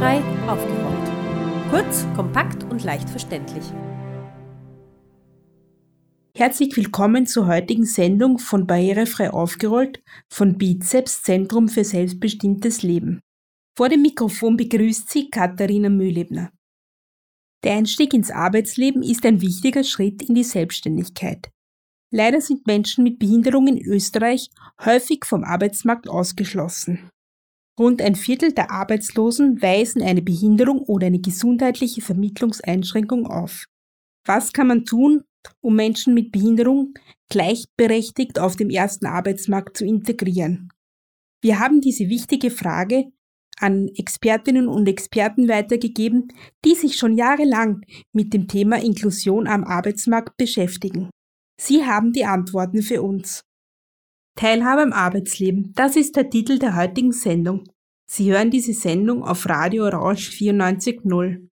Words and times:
Barrierefrei 0.00 0.48
aufgerollt. 0.48 1.70
Kurz, 1.70 2.06
kompakt 2.16 2.64
und 2.64 2.82
leicht 2.84 3.10
verständlich. 3.10 3.64
Herzlich 6.34 6.74
willkommen 6.74 7.26
zur 7.26 7.46
heutigen 7.46 7.84
Sendung 7.84 8.38
von 8.38 8.66
Barrierefrei 8.66 9.30
aufgerollt 9.30 10.02
von 10.32 10.56
Bizeps 10.56 11.22
Zentrum 11.22 11.68
für 11.68 11.84
selbstbestimmtes 11.84 12.82
Leben. 12.82 13.20
Vor 13.76 13.90
dem 13.90 14.00
Mikrofon 14.00 14.56
begrüßt 14.56 15.10
Sie 15.10 15.28
Katharina 15.28 15.90
Mühlebner. 15.90 16.50
Der 17.62 17.74
Einstieg 17.74 18.14
ins 18.14 18.30
Arbeitsleben 18.30 19.02
ist 19.02 19.26
ein 19.26 19.42
wichtiger 19.42 19.84
Schritt 19.84 20.22
in 20.22 20.34
die 20.34 20.44
Selbstständigkeit. 20.44 21.50
Leider 22.10 22.40
sind 22.40 22.66
Menschen 22.66 23.04
mit 23.04 23.18
Behinderungen 23.18 23.76
in 23.76 23.86
Österreich 23.86 24.48
häufig 24.82 25.26
vom 25.26 25.44
Arbeitsmarkt 25.44 26.08
ausgeschlossen. 26.08 27.10
Rund 27.80 28.02
ein 28.02 28.14
Viertel 28.14 28.52
der 28.52 28.70
Arbeitslosen 28.70 29.62
weisen 29.62 30.02
eine 30.02 30.20
Behinderung 30.20 30.80
oder 30.80 31.06
eine 31.06 31.18
gesundheitliche 31.18 32.02
Vermittlungseinschränkung 32.02 33.26
auf. 33.26 33.64
Was 34.26 34.52
kann 34.52 34.66
man 34.66 34.84
tun, 34.84 35.24
um 35.62 35.76
Menschen 35.76 36.12
mit 36.12 36.30
Behinderung 36.30 36.92
gleichberechtigt 37.30 38.38
auf 38.38 38.56
dem 38.56 38.68
ersten 38.68 39.06
Arbeitsmarkt 39.06 39.78
zu 39.78 39.86
integrieren? 39.86 40.68
Wir 41.42 41.58
haben 41.58 41.80
diese 41.80 42.10
wichtige 42.10 42.50
Frage 42.50 43.12
an 43.56 43.88
Expertinnen 43.96 44.68
und 44.68 44.86
Experten 44.86 45.48
weitergegeben, 45.48 46.28
die 46.66 46.74
sich 46.74 46.96
schon 46.96 47.16
jahrelang 47.16 47.80
mit 48.12 48.34
dem 48.34 48.46
Thema 48.46 48.76
Inklusion 48.76 49.46
am 49.46 49.64
Arbeitsmarkt 49.64 50.36
beschäftigen. 50.36 51.08
Sie 51.58 51.86
haben 51.86 52.12
die 52.12 52.26
Antworten 52.26 52.82
für 52.82 53.00
uns. 53.00 53.42
Teilhabe 54.40 54.80
am 54.80 54.94
Arbeitsleben, 54.94 55.74
das 55.74 55.96
ist 55.96 56.16
der 56.16 56.30
Titel 56.30 56.58
der 56.58 56.74
heutigen 56.74 57.12
Sendung. 57.12 57.64
Sie 58.10 58.32
hören 58.32 58.50
diese 58.50 58.72
Sendung 58.72 59.22
auf 59.22 59.46
Radio 59.46 59.84
Orange 59.84 60.30
94.0. 60.30 61.46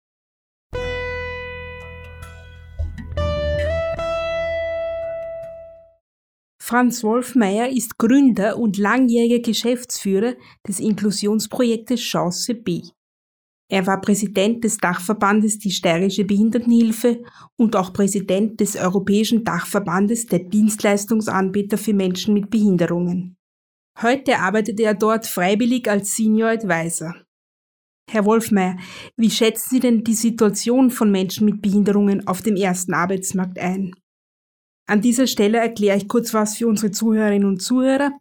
Franz 6.59 7.05
Wolfmeier 7.05 7.69
ist 7.69 7.99
Gründer 7.99 8.57
und 8.59 8.79
langjähriger 8.79 9.41
Geschäftsführer 9.41 10.33
des 10.67 10.81
Inklusionsprojektes 10.81 12.01
Chance 12.01 12.55
B. 12.55 12.84
Er 13.71 13.87
war 13.87 14.01
Präsident 14.01 14.65
des 14.65 14.79
Dachverbandes 14.79 15.59
Die 15.59 15.71
Steirische 15.71 16.25
Behindertenhilfe 16.25 17.23
und 17.57 17.77
auch 17.77 17.93
Präsident 17.93 18.61
des 18.61 18.77
Europäischen 18.77 19.45
Dachverbandes 19.45 20.27
der 20.27 20.39
Dienstleistungsanbieter 20.39 21.77
für 21.77 21.93
Menschen 21.93 22.33
mit 22.33 22.49
Behinderungen. 22.49 23.37
Heute 24.01 24.39
arbeitet 24.39 24.81
er 24.81 24.95
dort 24.95 25.27
freiwillig 25.27 25.89
als 25.91 26.17
Senior 26.17 26.51
Advisor. 26.51 27.15
Herr 28.11 28.25
Wolfmeier, 28.25 28.79
wie 29.19 29.31
schätzen 29.31 29.69
Sie 29.69 29.81
denn 29.81 30.03
die 30.03 30.15
Situation 30.15 30.91
von 30.91 31.11
Menschen 31.11 31.45
mit 31.45 31.61
Behinderungen 31.61 32.27
auf 32.27 32.41
dem 32.41 32.57
ersten 32.57 32.95
Arbeitsmarkt 32.95 33.59
ein? 33.59 33.95
An 34.87 35.03
dieser 35.03 35.27
Stelle 35.27 35.59
erkläre 35.59 35.99
ich 35.99 36.09
kurz 36.09 36.33
was 36.33 36.57
für 36.57 36.69
unsere 36.69 36.91
Zuhörerinnen 36.91 37.47
und 37.47 37.61
Zuhörer. 37.61 38.13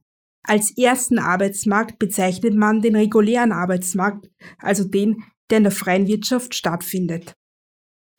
Als 0.43 0.77
ersten 0.77 1.19
Arbeitsmarkt 1.19 1.99
bezeichnet 1.99 2.53
man 2.53 2.81
den 2.81 2.97
regulären 2.97 3.53
Arbeitsmarkt, 3.53 4.29
also 4.57 4.83
den, 4.83 5.23
der 5.49 5.59
in 5.59 5.63
der 5.63 5.71
freien 5.71 6.07
Wirtschaft 6.07 6.55
stattfindet. 6.55 7.35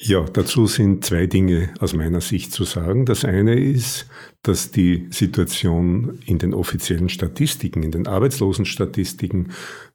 Ja, 0.01 0.23
dazu 0.23 0.69
sind 0.69 1.05
zwei 1.05 1.27
Dinge 1.27 1.71
aus 1.81 1.93
meiner 1.93 2.21
Sicht 2.21 2.53
zu 2.53 2.63
sagen. 2.63 3.05
Das 3.05 3.25
eine 3.25 3.59
ist, 3.59 4.07
dass 4.43 4.71
die 4.71 5.09
Situation 5.11 6.21
in 6.25 6.39
den 6.39 6.55
offiziellen 6.55 7.09
Statistiken, 7.09 7.83
in 7.83 7.91
den 7.91 8.07
Arbeitslosenstatistiken 8.07 9.49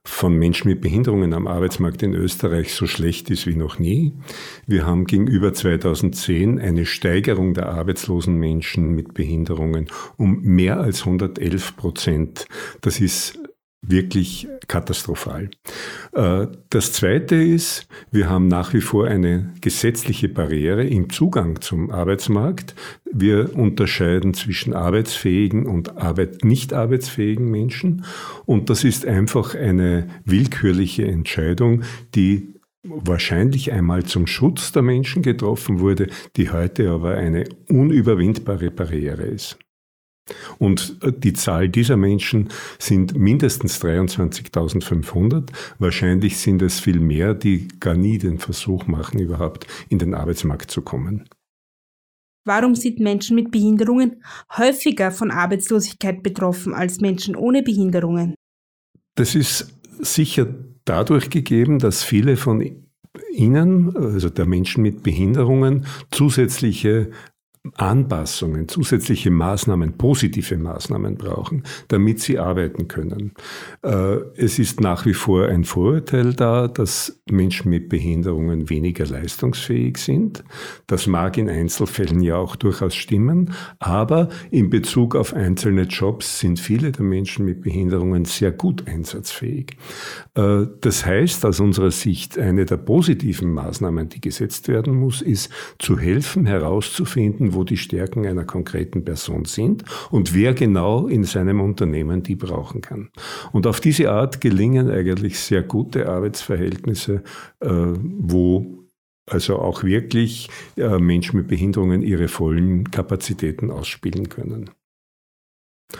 von 0.04 0.36
Menschen 0.36 0.68
mit 0.68 0.82
Behinderungen 0.82 1.34
am 1.34 1.48
Arbeitsmarkt 1.48 2.04
in 2.04 2.14
Österreich 2.14 2.74
so 2.74 2.86
schlecht 2.86 3.30
ist 3.30 3.48
wie 3.48 3.56
noch 3.56 3.80
nie. 3.80 4.12
Wir 4.68 4.86
haben 4.86 5.06
gegenüber 5.06 5.54
2010 5.54 6.60
eine 6.60 6.86
Steigerung 6.86 7.54
der 7.54 7.70
arbeitslosen 7.70 8.36
Menschen 8.36 8.90
mit 8.96 9.14
Behinderungen 9.14 9.88
um 10.18 10.42
mehr 10.42 10.82
als 10.82 11.06
111 11.06 11.78
Prozent. 11.78 12.46
Das 12.82 13.00
ist 13.00 13.40
wirklich 13.86 14.48
katastrophal. 14.68 15.50
Äh, 16.14 16.48
das 16.70 16.94
Zweite 16.94 17.36
ist, 17.36 17.88
wir 18.12 18.30
haben 18.30 18.48
nach 18.48 18.74
wie 18.74 18.82
vor 18.82 19.08
eine 19.08 19.54
gesetzliche 19.62 20.30
Barriere 20.30 20.86
im 20.86 21.10
Zugang 21.10 21.62
zum 21.62 21.92
Arbeitsmarkt. 21.92 22.76
Wir 23.12 23.56
unterscheiden 23.56 24.34
zwischen 24.34 24.74
arbeitsfähigen 24.74 25.66
und 25.68 25.94
nicht 26.44 26.74
arbeitsfähigen 26.74 27.50
Menschen. 27.52 28.06
Und 28.46 28.70
das 28.70 28.84
ist 28.84 29.06
einfach 29.06 29.54
eine 29.54 30.08
willkürliche 30.26 31.06
Entscheidung, 31.06 31.84
die 32.16 32.54
wahrscheinlich 32.84 33.72
einmal 33.72 34.04
zum 34.04 34.28
Schutz 34.28 34.72
der 34.72 34.82
Menschen 34.82 35.22
getroffen 35.22 35.80
wurde, 35.80 36.08
die 36.36 36.50
heute 36.50 36.90
aber 36.90 37.16
eine 37.16 37.46
unüberwindbare 37.70 38.72
Barriere 38.72 39.24
ist. 39.24 39.58
Und 40.58 40.98
äh, 41.02 41.12
die 41.12 41.34
Zahl 41.34 41.70
dieser 41.70 41.98
Menschen 41.98 42.50
sind 42.80 43.18
mindestens 43.18 43.82
23.500. 43.82 45.50
Wahrscheinlich 45.80 46.38
sind 46.38 46.62
es 46.62 46.80
viel 46.80 47.00
mehr, 47.00 47.34
die 47.34 47.68
gar 47.80 47.96
nie 47.96 48.18
den 48.18 48.40
Versuch 48.40 48.88
machen, 48.88 49.20
überhaupt 49.20 49.68
in 49.90 50.00
den 50.00 50.14
Arbeitsmarkt 50.14 50.72
zu 50.72 50.82
kommen. 50.82 51.28
Warum 52.46 52.76
sind 52.76 53.00
Menschen 53.00 53.36
mit 53.36 53.52
Behinderungen 53.52 54.22
häufiger 54.58 55.12
von 55.12 55.32
Arbeitslosigkeit 55.32 56.24
betroffen 56.24 56.74
als 56.74 57.00
Menschen 57.00 57.36
ohne 57.36 57.64
Behinderungen? 57.64 58.36
Das 59.16 59.36
ist 59.36 59.80
sicher 60.00 60.54
dadurch 60.84 61.30
gegeben, 61.30 61.80
dass 61.80 62.04
viele 62.04 62.36
von 62.36 62.84
Ihnen, 63.32 63.96
also 63.96 64.30
der 64.30 64.46
Menschen 64.46 64.82
mit 64.82 65.04
Behinderungen, 65.04 65.86
zusätzliche 66.12 67.12
Anpassungen, 67.76 68.68
zusätzliche 68.68 69.32
Maßnahmen, 69.32 69.94
positive 69.98 70.58
Maßnahmen 70.58 71.16
brauchen, 71.16 71.64
damit 71.88 72.20
sie 72.20 72.38
arbeiten 72.38 72.90
können. 72.90 73.32
Äh, 73.82 74.18
es 74.36 74.60
ist 74.60 74.82
nach 74.82 75.06
wie 75.06 75.14
vor 75.14 75.48
ein 75.48 75.64
Vorurteil 75.64 76.34
da, 76.34 76.68
dass 76.68 77.22
Menschen 77.32 77.70
mit 77.70 77.88
Behinderungen 77.88 78.70
weniger 78.70 79.06
leistungsfähig 79.06 79.98
sind. 79.98 80.44
Das 80.88 81.08
mag 81.08 81.38
in 81.38 81.50
Einzelfällen 81.50 82.22
ja 82.22 82.36
auch 82.36 82.58
durchaus 82.58 82.96
stimmen, 82.96 83.54
aber 83.80 84.28
in 84.52 84.70
Bezug 84.70 85.16
auf 85.16 85.34
einzelne 85.34 85.84
Jobs 85.84 86.40
sind 86.40 86.60
viele 86.60 86.92
der 86.92 87.06
Menschen 87.06 87.46
mit 87.46 87.62
Behinderungen 87.62 88.26
sehr 88.26 88.52
gut 88.52 88.90
einsatzfähig. 88.90 89.78
Äh, 90.36 90.66
das 90.82 91.06
heißt 91.06 91.46
aus 91.46 91.62
unserer 91.62 91.92
Sicht, 91.92 92.38
eine 92.38 92.66
der 92.66 92.76
positiven 92.78 93.54
Maßnahmen, 93.54 94.10
die 94.10 94.20
gesetzt 94.20 94.68
werden 94.68 94.96
muss, 94.96 95.22
ist 95.22 95.50
zu 95.80 95.98
helfen, 95.98 96.46
herauszufinden, 96.46 97.53
wo 97.54 97.64
die 97.64 97.78
Stärken 97.78 98.26
einer 98.26 98.46
konkreten 98.46 99.04
Person 99.04 99.46
sind 99.46 99.84
und 100.12 100.34
wer 100.34 100.54
genau 100.54 101.08
in 101.08 101.24
seinem 101.24 101.62
Unternehmen 101.62 102.24
die 102.24 102.36
brauchen 102.36 102.82
kann. 102.82 103.10
Und 103.52 103.68
auf 103.68 103.80
diese 103.80 104.12
Art 104.12 104.42
gelingen 104.42 104.90
eigentlich 104.90 105.40
sehr 105.40 105.64
gute 105.64 106.10
Arbeitsverhältnisse, 106.10 107.24
äh, 107.60 107.68
wo 107.70 108.84
also 109.26 109.60
auch 109.60 109.84
wirklich 109.84 110.50
äh, 110.78 110.98
Menschen 110.98 111.38
mit 111.38 111.48
Behinderungen 111.48 112.02
ihre 112.02 112.28
vollen 112.28 112.92
Kapazitäten 112.92 113.72
ausspielen 113.72 114.30
können. 114.30 114.70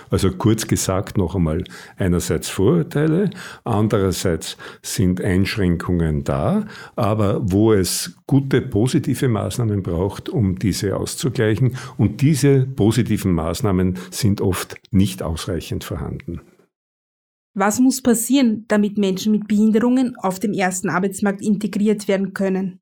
Also 0.10 0.32
kurz 0.32 0.68
gesagt 0.68 1.18
noch 1.18 1.36
einmal, 1.36 1.64
einerseits 1.98 2.50
Vorurteile, 2.50 3.30
andererseits 3.64 4.58
sind 4.82 5.22
Einschränkungen 5.22 6.24
da, 6.24 6.66
aber 6.96 7.40
wo 7.52 7.74
es 7.74 8.16
gute 8.28 8.62
positive 8.62 9.28
Maßnahmen 9.28 9.84
braucht, 9.84 10.30
um 10.30 10.58
diese 10.58 10.98
auszugleichen. 10.98 11.78
Und 11.98 12.22
diese 12.22 12.66
positiven 12.66 13.34
Maßnahmen 13.34 13.98
sind 14.10 14.42
oft 14.42 14.78
nicht 14.92 15.22
ausreichend 15.22 15.84
vorhanden. 15.84 16.42
Was 17.56 17.80
muss 17.80 18.02
passieren, 18.02 18.66
damit 18.68 18.98
Menschen 18.98 19.32
mit 19.32 19.48
Behinderungen 19.48 20.16
auf 20.18 20.40
dem 20.40 20.54
ersten 20.54 20.90
Arbeitsmarkt 20.90 21.42
integriert 21.42 22.08
werden 22.08 22.34
können? 22.34 22.80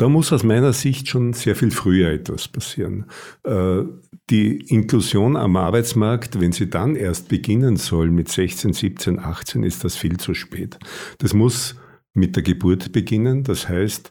Da 0.00 0.08
muss 0.08 0.32
aus 0.32 0.44
meiner 0.44 0.72
Sicht 0.72 1.08
schon 1.08 1.34
sehr 1.34 1.54
viel 1.54 1.70
früher 1.70 2.08
etwas 2.08 2.48
passieren. 2.48 3.04
Äh, 3.44 3.82
die 4.30 4.56
Inklusion 4.68 5.36
am 5.36 5.56
Arbeitsmarkt, 5.56 6.40
wenn 6.40 6.52
sie 6.52 6.70
dann 6.70 6.96
erst 6.96 7.28
beginnen 7.28 7.76
soll 7.76 8.10
mit 8.10 8.30
16, 8.30 8.72
17, 8.72 9.18
18, 9.18 9.62
ist 9.62 9.84
das 9.84 9.98
viel 9.98 10.16
zu 10.16 10.32
spät. 10.32 10.78
Das 11.18 11.34
muss 11.34 11.74
mit 12.14 12.34
der 12.34 12.42
Geburt 12.42 12.92
beginnen. 12.92 13.44
Das 13.44 13.68
heißt, 13.68 14.08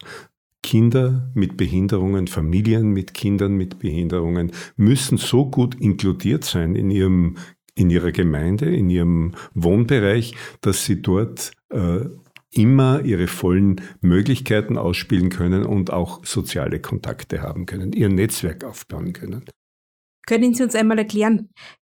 Kinder 0.61 1.31
mit 1.33 1.57
Behinderungen, 1.57 2.27
Familien 2.27 2.91
mit 2.91 3.15
Kindern 3.15 3.53
mit 3.53 3.79
Behinderungen 3.79 4.51
müssen 4.75 5.17
so 5.17 5.49
gut 5.49 5.73
inkludiert 5.73 6.43
sein 6.43 6.75
in 6.75 6.91
ihrem 6.91 7.37
in 7.73 7.89
ihrer 7.89 8.11
Gemeinde, 8.11 8.65
in 8.65 8.89
ihrem 8.89 9.33
Wohnbereich, 9.55 10.35
dass 10.61 10.85
sie 10.85 11.01
dort 11.01 11.51
äh, 11.69 12.01
immer 12.59 13.01
ihre 13.05 13.27
vollen 13.27 13.81
Möglichkeiten 14.01 14.77
ausspielen 14.77 15.29
können 15.29 15.65
und 15.65 15.91
auch 15.91 16.25
soziale 16.25 16.81
Kontakte 16.81 17.41
haben 17.41 17.65
können, 17.65 17.93
ihr 17.93 18.09
Netzwerk 18.09 18.65
aufbauen 18.65 19.13
können. 19.13 19.45
Können 20.27 20.53
Sie 20.53 20.63
uns 20.63 20.75
einmal 20.75 20.99
erklären, 20.99 21.49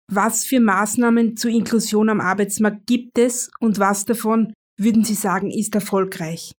was 0.08 0.44
für 0.44 0.60
Maßnahmen 0.60 1.36
zur 1.36 1.50
Inklusion 1.50 2.08
am 2.08 2.20
Arbeitsmarkt 2.20 2.86
gibt 2.86 3.18
es 3.18 3.50
und 3.58 3.78
was 3.78 4.04
davon 4.04 4.52
würden 4.78 5.04
Sie 5.04 5.14
sagen, 5.14 5.50
ist 5.50 5.74
erfolgreich? 5.74 6.52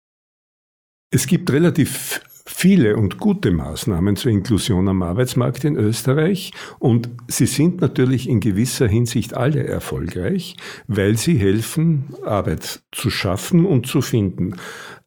Es 1.09 1.25
gibt 1.25 1.49
relativ 1.51 2.21
viele 2.45 2.97
und 2.97 3.19
gute 3.19 3.51
Maßnahmen 3.51 4.15
zur 4.15 4.31
Inklusion 4.31 4.87
am 4.89 5.01
Arbeitsmarkt 5.01 5.63
in 5.63 5.77
Österreich 5.77 6.51
und 6.79 7.09
sie 7.27 7.45
sind 7.45 7.81
natürlich 7.81 8.27
in 8.27 8.41
gewisser 8.41 8.87
Hinsicht 8.87 9.33
alle 9.33 9.63
erfolgreich, 9.63 10.57
weil 10.87 11.17
sie 11.17 11.37
helfen, 11.37 12.15
Arbeit 12.25 12.81
zu 12.91 13.09
schaffen 13.09 13.65
und 13.65 13.87
zu 13.87 14.01
finden. 14.01 14.55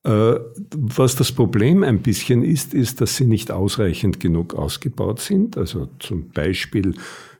Äh, 0.06 0.38
was 0.74 1.16
das 1.16 1.32
Problem 1.32 1.82
ein 1.82 2.00
bisschen 2.00 2.42
ist, 2.42 2.74
ist, 2.74 3.00
dass 3.00 3.16
sie 3.16 3.26
nicht 3.26 3.50
ausreichend 3.50 4.20
genug 4.20 4.54
ausgebaut 4.54 5.20
sind. 5.20 5.58
Also 5.58 5.88
zum 5.98 6.30
Beispiel 6.30 6.94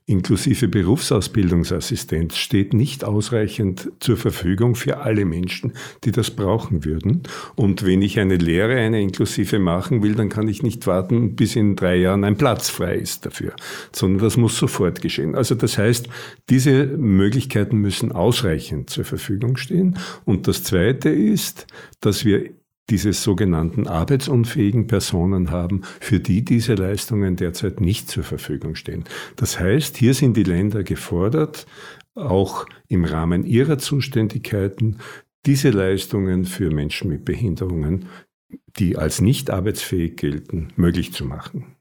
inklusive 0.09 0.69
Berufsausbildungsassistenz 0.69 2.37
steht 2.37 2.75
nicht 2.75 3.03
ausreichend 3.03 3.91
zur 3.99 4.17
Verfügung 4.17 4.77
für 4.77 4.99
alle 4.99 5.25
Menschen, 5.25 5.73
die 6.05 6.13
das 6.13 6.31
brauchen 6.31 6.85
würden. 6.85 7.25
Und 7.57 7.85
wenn 7.85 8.03
ich 8.03 8.21
eine 8.21 8.37
Lehre, 8.37 8.77
eine 8.77 9.03
inklusive 9.03 9.59
machen 9.59 10.05
will, 10.05 10.15
dann 10.15 10.29
kann 10.29 10.47
ich 10.47 10.63
nicht 10.63 10.87
warten, 10.87 11.35
bis 11.35 11.57
in 11.57 11.75
drei 11.75 11.97
Jahren 11.97 12.23
ein 12.23 12.37
Platz 12.37 12.71
frei 12.71 12.95
ist 12.95 13.27
dafür, 13.27 13.53
sondern 13.91 14.23
das 14.23 14.37
muss 14.37 14.57
sofort 14.57 15.03
geschehen. 15.03 15.35
Also 15.35 15.57
das 15.57 15.77
heißt, 15.77 16.09
diese 16.51 16.87
Möglichkeiten 16.87 17.79
müssen 17.79 18.13
ausreichend 18.13 18.91
zur 18.91 19.05
Verfügung 19.05 19.57
stehen. 19.57 19.99
Und 20.25 20.47
das 20.47 20.63
Zweite 20.63 21.09
ist, 21.09 21.67
dass 22.01 22.25
wir 22.25 22.51
diese 22.91 23.13
sogenannten 23.13 23.87
arbeitsunfähigen 23.87 24.87
Personen 24.87 25.51
haben, 25.51 25.83
für 26.01 26.21
die 26.21 26.45
diese 26.45 26.75
Leistungen 26.75 27.37
derzeit 27.37 27.81
nicht 27.81 28.09
zur 28.09 28.23
Verfügung 28.23 28.75
stehen. 28.75 29.05
Das 29.37 29.59
heißt, 29.59 29.97
hier 29.97 30.15
sind 30.15 30.37
die 30.37 30.45
Länder 30.45 30.85
gefordert, 30.85 31.67
auch 32.15 32.67
im 32.89 33.05
Rahmen 33.05 33.45
ihrer 33.45 33.79
Zuständigkeiten 33.79 34.99
diese 35.47 35.71
Leistungen 35.71 36.45
für 36.45 36.71
Menschen 36.71 37.11
mit 37.11 37.25
Behinderungen, 37.25 38.07
die 38.77 38.97
als 38.97 39.21
nicht 39.21 39.51
arbeitsfähig 39.51 40.17
gelten, 40.17 40.69
möglich 40.77 41.13
zu 41.13 41.25
machen. 41.25 41.77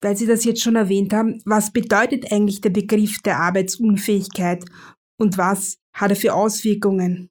Weil 0.00 0.16
Sie 0.16 0.26
das 0.26 0.44
jetzt 0.44 0.62
schon 0.62 0.76
erwähnt 0.76 1.12
haben, 1.12 1.42
was 1.44 1.72
bedeutet 1.72 2.30
eigentlich 2.32 2.60
der 2.60 2.70
Begriff 2.70 3.20
der 3.24 3.38
Arbeitsunfähigkeit 3.40 4.64
und 5.18 5.38
was 5.38 5.78
hat 5.92 6.10
er 6.10 6.16
für 6.16 6.34
Auswirkungen? 6.34 7.30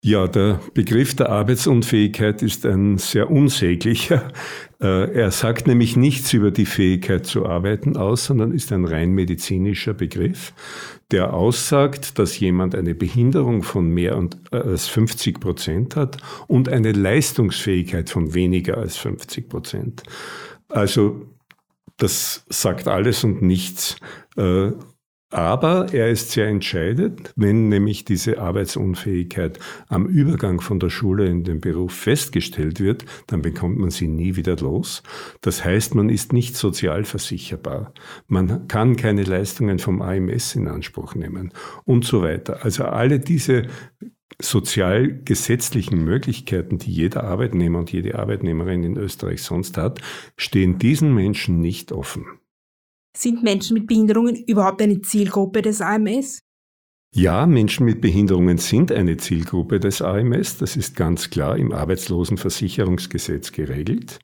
Ja, 0.00 0.28
der 0.28 0.60
Begriff 0.74 1.16
der 1.16 1.28
Arbeitsunfähigkeit 1.28 2.40
ist 2.42 2.64
ein 2.64 2.98
sehr 2.98 3.30
unsäglicher. 3.30 4.32
Äh, 4.80 5.12
er 5.12 5.32
sagt 5.32 5.66
nämlich 5.66 5.96
nichts 5.96 6.32
über 6.32 6.52
die 6.52 6.64
Fähigkeit 6.64 7.26
zu 7.26 7.46
arbeiten 7.46 7.96
aus, 7.96 8.26
sondern 8.26 8.52
ist 8.52 8.70
ein 8.70 8.84
rein 8.84 9.10
medizinischer 9.10 9.92
Begriff, 9.92 10.52
der 11.10 11.34
aussagt, 11.34 12.20
dass 12.20 12.38
jemand 12.38 12.76
eine 12.76 12.94
Behinderung 12.94 13.64
von 13.64 13.88
mehr 13.88 14.12
äh, 14.52 14.56
als 14.56 14.86
50 14.86 15.40
Prozent 15.40 15.96
hat 15.96 16.18
und 16.46 16.68
eine 16.68 16.92
Leistungsfähigkeit 16.92 18.08
von 18.08 18.34
weniger 18.34 18.78
als 18.78 18.96
50 18.98 19.48
Prozent. 19.48 20.04
Also 20.68 21.26
das 21.96 22.44
sagt 22.48 22.86
alles 22.86 23.24
und 23.24 23.42
nichts. 23.42 23.96
Aber 25.30 25.92
er 25.92 26.08
ist 26.08 26.30
sehr 26.30 26.46
entscheidend, 26.48 27.34
wenn 27.36 27.68
nämlich 27.68 28.06
diese 28.06 28.38
Arbeitsunfähigkeit 28.38 29.58
am 29.88 30.06
Übergang 30.06 30.62
von 30.62 30.80
der 30.80 30.88
Schule 30.88 31.26
in 31.26 31.44
den 31.44 31.60
Beruf 31.60 31.92
festgestellt 31.92 32.80
wird, 32.80 33.04
dann 33.26 33.42
bekommt 33.42 33.78
man 33.78 33.90
sie 33.90 34.08
nie 34.08 34.36
wieder 34.36 34.56
los. 34.56 35.02
Das 35.42 35.66
heißt, 35.66 35.94
man 35.94 36.08
ist 36.08 36.32
nicht 36.32 36.56
sozial 36.56 37.04
versicherbar. 37.04 37.92
Man 38.26 38.68
kann 38.68 38.96
keine 38.96 39.22
Leistungen 39.22 39.78
vom 39.78 40.00
AMS 40.00 40.54
in 40.54 40.66
Anspruch 40.66 41.14
nehmen 41.14 41.52
und 41.84 42.06
so 42.06 42.22
weiter. 42.22 42.64
Also 42.64 42.84
alle 42.84 43.20
diese 43.20 43.66
sozialgesetzlichen 44.40 46.02
Möglichkeiten, 46.02 46.78
die 46.78 46.92
jeder 46.92 47.24
Arbeitnehmer 47.24 47.80
und 47.80 47.92
jede 47.92 48.18
Arbeitnehmerin 48.18 48.82
in 48.82 48.96
Österreich 48.96 49.42
sonst 49.42 49.76
hat, 49.76 50.00
stehen 50.38 50.78
diesen 50.78 51.14
Menschen 51.14 51.60
nicht 51.60 51.92
offen. 51.92 52.24
Sind 53.18 53.42
Menschen 53.42 53.74
mit 53.74 53.88
Behinderungen 53.88 54.36
überhaupt 54.46 54.80
eine 54.80 55.00
Zielgruppe 55.00 55.60
des 55.60 55.80
AMS? 55.80 56.38
Ja, 57.12 57.46
Menschen 57.46 57.84
mit 57.84 58.00
Behinderungen 58.00 58.58
sind 58.58 58.92
eine 58.92 59.16
Zielgruppe 59.16 59.80
des 59.80 60.00
AMS. 60.00 60.58
Das 60.58 60.76
ist 60.76 60.94
ganz 60.94 61.28
klar 61.28 61.56
im 61.56 61.72
Arbeitslosenversicherungsgesetz 61.72 63.50
geregelt. 63.50 64.20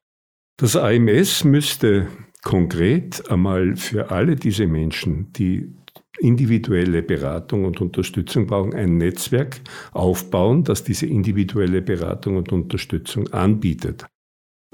Das 0.59 0.77
AMS 0.77 1.43
müsste 1.43 2.07
konkret 2.45 3.29
einmal 3.29 3.75
für 3.75 4.13
alle 4.13 4.37
diese 4.37 4.69
Menschen, 4.69 5.33
die 5.33 5.75
individuelle 6.21 7.03
Beratung 7.03 7.65
und 7.65 7.81
Unterstützung 7.81 8.47
brauchen, 8.47 8.75
ein 8.75 8.99
Netzwerk 8.99 9.61
aufbauen, 9.91 10.63
das 10.63 10.85
diese 10.85 11.07
individuelle 11.07 11.83
Beratung 11.83 12.37
und 12.37 12.53
Unterstützung 12.53 13.27
anbietet. 13.33 14.07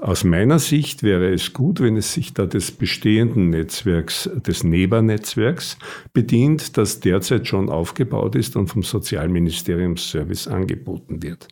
Aus 0.01 0.23
meiner 0.23 0.57
Sicht 0.57 1.03
wäre 1.03 1.31
es 1.31 1.53
gut, 1.53 1.79
wenn 1.79 1.95
es 1.95 2.11
sich 2.11 2.33
da 2.33 2.47
des 2.47 2.71
bestehenden 2.71 3.51
Netzwerks, 3.51 4.27
des 4.33 4.63
NEBA-Netzwerks 4.63 5.77
bedient, 6.11 6.75
das 6.75 7.01
derzeit 7.01 7.47
schon 7.47 7.69
aufgebaut 7.69 8.35
ist 8.35 8.55
und 8.55 8.65
vom 8.65 8.81
Sozialministeriumsservice 8.81 10.47
angeboten 10.47 11.21
wird. 11.21 11.49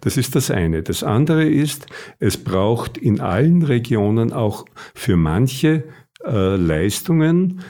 Das 0.00 0.16
ist 0.16 0.34
das 0.34 0.50
eine. 0.50 0.82
Das 0.82 1.04
andere 1.04 1.48
ist, 1.48 1.86
es 2.18 2.38
braucht 2.38 2.98
in 2.98 3.20
allen 3.20 3.62
Regionen 3.62 4.32
auch 4.32 4.64
für 4.94 5.16
manche 5.16 5.84
äh, 6.24 6.56
Leistungen 6.56 7.60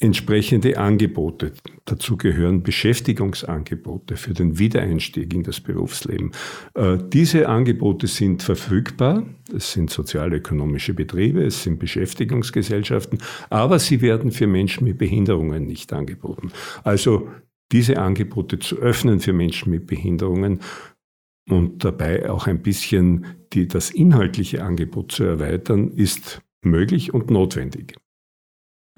entsprechende 0.00 0.78
Angebote. 0.78 1.52
Dazu 1.84 2.16
gehören 2.16 2.62
Beschäftigungsangebote 2.62 4.16
für 4.16 4.32
den 4.32 4.58
Wiedereinstieg 4.58 5.34
in 5.34 5.42
das 5.42 5.60
Berufsleben. 5.60 6.32
Äh, 6.74 6.98
diese 7.12 7.48
Angebote 7.48 8.06
sind 8.06 8.42
verfügbar. 8.42 9.24
Es 9.54 9.72
sind 9.72 9.90
sozialökonomische 9.90 10.94
Betriebe, 10.94 11.42
es 11.42 11.64
sind 11.64 11.78
Beschäftigungsgesellschaften, 11.80 13.18
aber 13.50 13.78
sie 13.78 14.00
werden 14.00 14.30
für 14.30 14.46
Menschen 14.46 14.84
mit 14.84 14.98
Behinderungen 14.98 15.66
nicht 15.66 15.92
angeboten. 15.92 16.52
Also 16.84 17.28
diese 17.72 17.98
Angebote 17.98 18.58
zu 18.58 18.76
öffnen 18.76 19.20
für 19.20 19.32
Menschen 19.32 19.70
mit 19.70 19.86
Behinderungen 19.86 20.60
und 21.48 21.84
dabei 21.84 22.30
auch 22.30 22.46
ein 22.46 22.62
bisschen 22.62 23.26
die, 23.52 23.66
das 23.66 23.90
inhaltliche 23.90 24.62
Angebot 24.62 25.12
zu 25.12 25.24
erweitern, 25.24 25.90
ist 25.90 26.40
möglich 26.62 27.12
und 27.14 27.30
notwendig. 27.30 27.96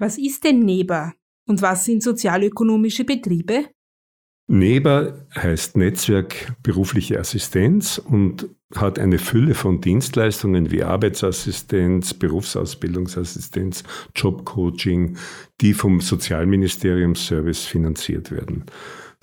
Was 0.01 0.17
ist 0.17 0.43
denn 0.45 0.61
NEBA 0.61 1.13
und 1.47 1.61
was 1.61 1.85
sind 1.85 2.01
sozialökonomische 2.01 3.05
Betriebe? 3.05 3.67
NEBA 4.47 5.27
heißt 5.35 5.77
Netzwerk 5.77 6.55
berufliche 6.63 7.19
Assistenz 7.19 7.99
und 7.99 8.49
hat 8.75 8.97
eine 8.97 9.19
Fülle 9.19 9.53
von 9.53 9.79
Dienstleistungen 9.79 10.71
wie 10.71 10.81
Arbeitsassistenz, 10.81 12.15
Berufsausbildungsassistenz, 12.15 13.83
Jobcoaching, 14.15 15.17
die 15.61 15.75
vom 15.75 16.01
Sozialministeriumsservice 16.01 17.65
finanziert 17.65 18.31
werden. 18.31 18.65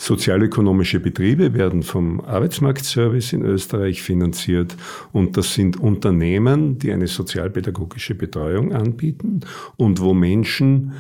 Sozialökonomische 0.00 1.00
Betriebe 1.00 1.54
werden 1.54 1.82
vom 1.82 2.20
Arbeitsmarktservice 2.20 3.32
in 3.32 3.42
Österreich 3.42 4.00
finanziert 4.00 4.76
und 5.12 5.36
das 5.36 5.54
sind 5.54 5.78
Unternehmen, 5.78 6.78
die 6.78 6.92
eine 6.92 7.08
sozialpädagogische 7.08 8.14
Betreuung 8.14 8.72
anbieten 8.72 9.40
und 9.76 10.00
wo 10.00 10.14
Menschen 10.14 10.92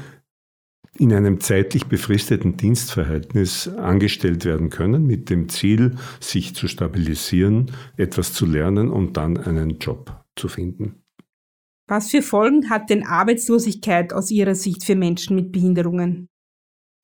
in 0.98 1.12
einem 1.12 1.40
zeitlich 1.40 1.86
befristeten 1.86 2.56
Dienstverhältnis 2.56 3.68
angestellt 3.68 4.44
werden 4.44 4.68
können, 4.68 5.06
mit 5.06 5.30
dem 5.30 5.48
Ziel, 5.48 5.94
sich 6.18 6.56
zu 6.56 6.66
stabilisieren, 6.66 7.70
etwas 7.96 8.32
zu 8.32 8.46
lernen 8.46 8.90
und 8.90 9.16
dann 9.16 9.36
einen 9.36 9.78
Job 9.78 10.24
zu 10.34 10.48
finden. 10.48 11.04
Was 11.86 12.10
für 12.10 12.20
Folgen 12.20 12.68
hat 12.68 12.90
denn 12.90 13.06
Arbeitslosigkeit 13.06 14.12
aus 14.12 14.30
Ihrer 14.30 14.56
Sicht 14.56 14.84
für 14.84 14.96
Menschen 14.96 15.36
mit 15.36 15.52
Behinderungen? 15.52 16.28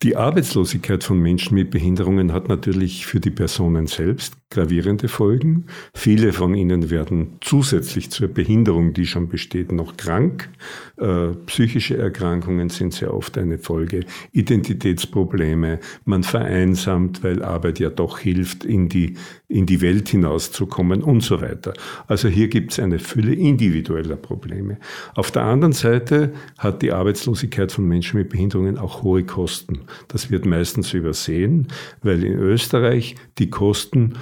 Die 0.04 0.16
Arbeitslosigkeit 0.16 1.02
von 1.02 1.18
Menschen 1.18 1.54
mit 1.54 1.70
Behinderungen 1.70 2.34
hat 2.34 2.48
natürlich 2.50 3.06
für 3.06 3.20
die 3.20 3.30
Personen 3.30 3.86
selbst 3.86 4.34
gravierende 4.54 5.08
Folgen. 5.08 5.66
Viele 5.94 6.32
von 6.32 6.54
ihnen 6.54 6.90
werden 6.90 7.36
zusätzlich 7.40 8.10
zur 8.10 8.28
Behinderung, 8.28 8.94
die 8.94 9.06
schon 9.06 9.28
besteht, 9.28 9.72
noch 9.72 9.96
krank. 9.96 10.48
Äh, 10.96 11.28
psychische 11.46 11.98
Erkrankungen 11.98 12.70
sind 12.70 12.94
sehr 12.94 13.12
oft 13.12 13.36
eine 13.36 13.58
Folge. 13.58 14.04
Identitätsprobleme. 14.32 15.80
Man 16.04 16.22
vereinsamt, 16.22 17.24
weil 17.24 17.42
Arbeit 17.42 17.80
ja 17.80 17.90
doch 17.90 18.18
hilft, 18.18 18.64
in 18.64 18.88
die, 18.88 19.14
in 19.48 19.66
die 19.66 19.80
Welt 19.80 20.08
hinauszukommen 20.08 21.02
und 21.02 21.22
so 21.22 21.40
weiter. 21.40 21.74
Also 22.06 22.28
hier 22.28 22.48
gibt 22.48 22.72
es 22.72 22.78
eine 22.78 23.00
Fülle 23.00 23.34
individueller 23.34 24.16
Probleme. 24.16 24.78
Auf 25.14 25.32
der 25.32 25.42
anderen 25.42 25.72
Seite 25.72 26.32
hat 26.58 26.82
die 26.82 26.92
Arbeitslosigkeit 26.92 27.72
von 27.72 27.88
Menschen 27.88 28.18
mit 28.18 28.28
Behinderungen 28.28 28.78
auch 28.78 29.02
hohe 29.02 29.24
Kosten. 29.24 29.80
Das 30.08 30.30
wird 30.30 30.46
meistens 30.46 30.94
übersehen, 30.94 31.68
weil 32.02 32.22
in 32.22 32.38
Österreich 32.38 33.16
die 33.38 33.50
Kosten 33.50 34.14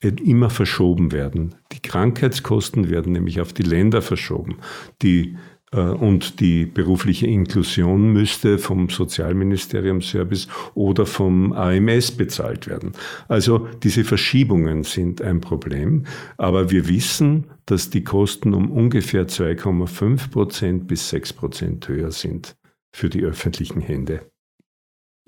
immer 0.00 0.50
verschoben 0.50 1.12
werden. 1.12 1.54
Die 1.72 1.80
Krankheitskosten 1.80 2.90
werden 2.90 3.12
nämlich 3.12 3.40
auf 3.40 3.52
die 3.52 3.62
Länder 3.62 4.02
verschoben. 4.02 4.56
Die 5.02 5.36
Äh, 5.72 5.80
und 5.80 6.40
die 6.40 6.66
berufliche 6.66 7.26
Inklusion 7.26 8.12
müsste 8.12 8.58
vom 8.58 8.88
Sozialministerium 8.88 10.00
Service 10.00 10.48
oder 10.74 11.06
vom 11.06 11.52
AMS 11.52 12.12
bezahlt 12.12 12.66
werden. 12.66 12.92
Also 13.28 13.68
diese 13.82 14.04
Verschiebungen 14.04 14.84
sind 14.84 15.22
ein 15.22 15.40
Problem. 15.40 16.04
Aber 16.36 16.70
wir 16.70 16.88
wissen, 16.88 17.46
dass 17.66 17.90
die 17.90 18.04
Kosten 18.04 18.54
um 18.54 18.70
ungefähr 18.70 19.26
2,5 19.26 20.30
Prozent 20.30 20.86
bis 20.86 21.08
6 21.10 21.32
Prozent 21.32 21.88
höher 21.88 22.10
sind 22.10 22.56
für 22.92 23.08
die 23.10 23.22
öffentlichen 23.22 23.80
Hände. 23.80 24.30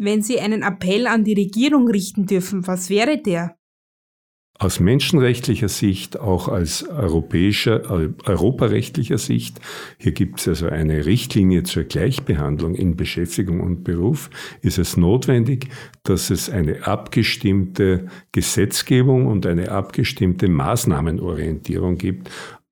Wenn 0.01 0.23
Sie 0.23 0.39
einen 0.39 0.63
Appell 0.63 1.09
an 1.09 1.25
die 1.25 1.35
Regierung 1.35 1.89
richten 1.89 2.27
dürfen, 2.27 2.69
was 2.69 2.89
wäre 2.89 3.21
der? 3.21 3.58
Aus 4.61 4.81
menschenrechtlicher 4.81 5.69
Sicht, 5.69 6.19
auch 6.19 6.49
als 6.49 6.83
europäischer, 6.83 8.03
äh, 8.03 8.09
europarechtlicher 8.27 9.17
Sicht, 9.17 9.61
hier 9.99 10.11
gibt 10.11 10.41
es 10.41 10.49
also 10.49 10.67
eine 10.67 11.07
Richtlinie 11.07 11.62
zur 11.62 11.85
Gleichbehandlung 11.85 12.75
in 12.75 12.97
Beschäftigung 12.97 13.61
und 13.61 13.85
Beruf, 13.85 14.31
ist 14.61 14.79
es 14.79 14.97
notwendig, 14.97 15.69
dass 16.03 16.31
es 16.31 16.50
eine 16.50 16.88
abgestimmte 16.88 18.09
Gesetzgebung 18.33 19.29
und 19.29 19.47
eine 19.47 19.71
abgestimmte 19.71 20.49
Maßnahmenorientierung 20.49 21.97
gibt, 21.97 22.29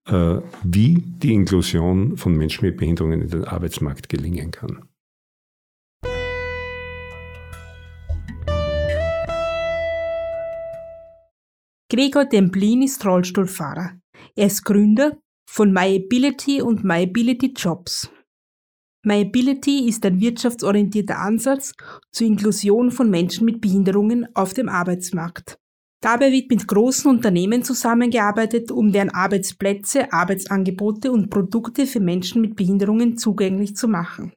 äh, 0.08 0.38
wie 0.64 1.04
die 1.06 1.34
Inklusion 1.34 2.16
von 2.16 2.36
Menschen 2.36 2.66
mit 2.66 2.78
Behinderungen 2.78 3.22
in 3.22 3.28
den 3.28 3.44
Arbeitsmarkt 3.44 4.08
gelingen 4.08 4.50
kann. 4.50 4.88
Gregor 11.88 12.24
Demblin 12.24 12.82
ist 12.82 13.06
Rollstuhlfahrer. 13.06 13.92
Er 14.34 14.46
ist 14.48 14.64
Gründer 14.64 15.18
von 15.48 15.72
MyAbility 15.72 16.60
und 16.60 16.82
MyAbility 16.82 17.52
Jobs. 17.56 18.10
MyAbility 19.04 19.88
ist 19.88 20.04
ein 20.04 20.20
wirtschaftsorientierter 20.20 21.16
Ansatz 21.16 21.74
zur 22.10 22.26
Inklusion 22.26 22.90
von 22.90 23.08
Menschen 23.08 23.44
mit 23.44 23.60
Behinderungen 23.60 24.26
auf 24.34 24.52
dem 24.52 24.68
Arbeitsmarkt. 24.68 25.60
Dabei 26.02 26.32
wird 26.32 26.50
mit 26.50 26.66
großen 26.66 27.08
Unternehmen 27.08 27.62
zusammengearbeitet, 27.62 28.72
um 28.72 28.90
deren 28.90 29.10
Arbeitsplätze, 29.10 30.12
Arbeitsangebote 30.12 31.12
und 31.12 31.30
Produkte 31.30 31.86
für 31.86 32.00
Menschen 32.00 32.40
mit 32.40 32.56
Behinderungen 32.56 33.16
zugänglich 33.16 33.76
zu 33.76 33.86
machen. 33.86 34.32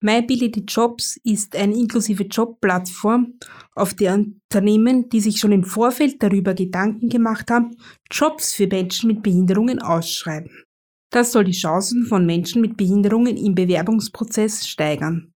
MyAbility 0.00 0.60
Jobs 0.60 1.18
ist 1.24 1.56
eine 1.56 1.74
inklusive 1.74 2.22
Jobplattform, 2.22 3.34
auf 3.74 3.94
der 3.94 4.14
Unternehmen, 4.14 5.08
die 5.08 5.20
sich 5.20 5.38
schon 5.38 5.52
im 5.52 5.64
Vorfeld 5.64 6.22
darüber 6.22 6.54
Gedanken 6.54 7.08
gemacht 7.08 7.50
haben, 7.50 7.76
Jobs 8.10 8.54
für 8.54 8.68
Menschen 8.68 9.08
mit 9.08 9.22
Behinderungen 9.22 9.80
ausschreiben. 9.80 10.64
Das 11.10 11.32
soll 11.32 11.44
die 11.44 11.52
Chancen 11.52 12.04
von 12.06 12.26
Menschen 12.26 12.60
mit 12.60 12.76
Behinderungen 12.76 13.36
im 13.36 13.54
Bewerbungsprozess 13.54 14.68
steigern. 14.68 15.32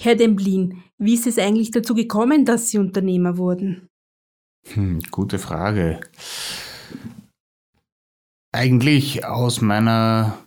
Herr 0.00 0.14
Demblin, 0.14 0.82
wie 0.98 1.14
ist 1.14 1.26
es 1.26 1.38
eigentlich 1.38 1.70
dazu 1.70 1.94
gekommen, 1.94 2.44
dass 2.44 2.68
Sie 2.68 2.78
Unternehmer 2.78 3.38
wurden? 3.38 3.88
Hm, 4.72 5.00
gute 5.10 5.38
Frage. 5.38 6.00
Eigentlich 8.52 9.24
aus 9.24 9.60
meiner 9.60 10.43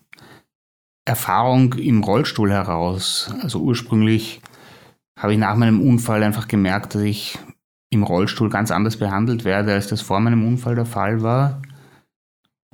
Erfahrung 1.07 1.73
im 1.75 2.03
Rollstuhl 2.03 2.51
heraus. 2.51 3.33
Also 3.41 3.59
ursprünglich 3.59 4.41
habe 5.17 5.33
ich 5.33 5.39
nach 5.39 5.55
meinem 5.55 5.81
Unfall 5.81 6.21
einfach 6.21 6.49
gemerkt, 6.49 6.95
dass 6.95 7.01
ich 7.01 7.39
im 7.89 8.03
Rollstuhl 8.03 8.49
ganz 8.49 8.71
anders 8.71 8.97
behandelt 8.97 9.45
werde, 9.45 9.73
als 9.73 9.87
das 9.87 10.01
vor 10.01 10.19
meinem 10.19 10.45
Unfall 10.45 10.75
der 10.75 10.85
Fall 10.85 11.21
war. 11.21 11.61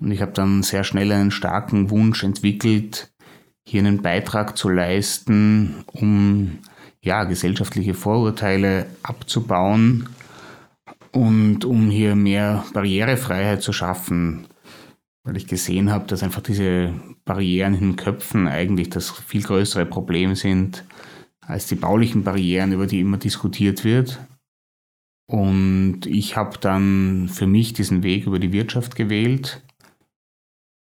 Und 0.02 0.12
ich 0.12 0.22
habe 0.22 0.32
dann 0.32 0.64
sehr 0.64 0.84
schnell 0.84 1.12
einen 1.12 1.30
starken 1.30 1.92
Wunsch 1.92 2.24
entwickelt, 2.24 3.14
hier 3.68 3.82
einen 3.82 4.02
Beitrag 4.02 4.58
zu 4.58 4.68
leisten, 4.68 5.84
um 5.86 6.58
ja, 7.04 7.26
gesellschaftliche 7.26 7.94
Vorurteile 7.94 8.88
abzubauen 9.04 10.10
und 11.12 11.66
um 11.66 11.92
hier 11.92 12.16
mehr 12.16 12.66
Barrierefreiheit 12.74 13.62
zu 13.62 13.74
schaffen 13.74 14.48
weil 15.24 15.38
ich 15.38 15.48
gesehen 15.48 15.92
habe, 15.92 16.06
dass 16.08 16.24
einfach 16.24 16.42
diese 16.42 16.94
Barrieren 17.26 17.74
in 17.74 17.80
den 17.80 17.96
Köpfen 17.96 18.48
eigentlich 18.48 18.90
das 18.90 19.10
viel 19.10 19.44
größere 19.44 19.86
Problem 19.86 20.36
sind 20.36 20.84
als 21.42 21.68
die 21.68 21.76
baulichen 21.76 22.24
Barrieren, 22.24 22.72
über 22.72 22.88
die 22.88 23.02
immer 23.02 23.18
diskutiert 23.18 23.84
wird. 23.84 24.20
Und 25.28 26.06
ich 26.06 26.36
habe 26.36 26.58
dann 26.60 27.30
für 27.30 27.48
mich 27.48 27.74
diesen 27.74 28.04
Weg 28.04 28.28
über 28.28 28.40
die 28.40 28.52
Wirtschaft 28.52 28.96
gewählt, 28.96 29.62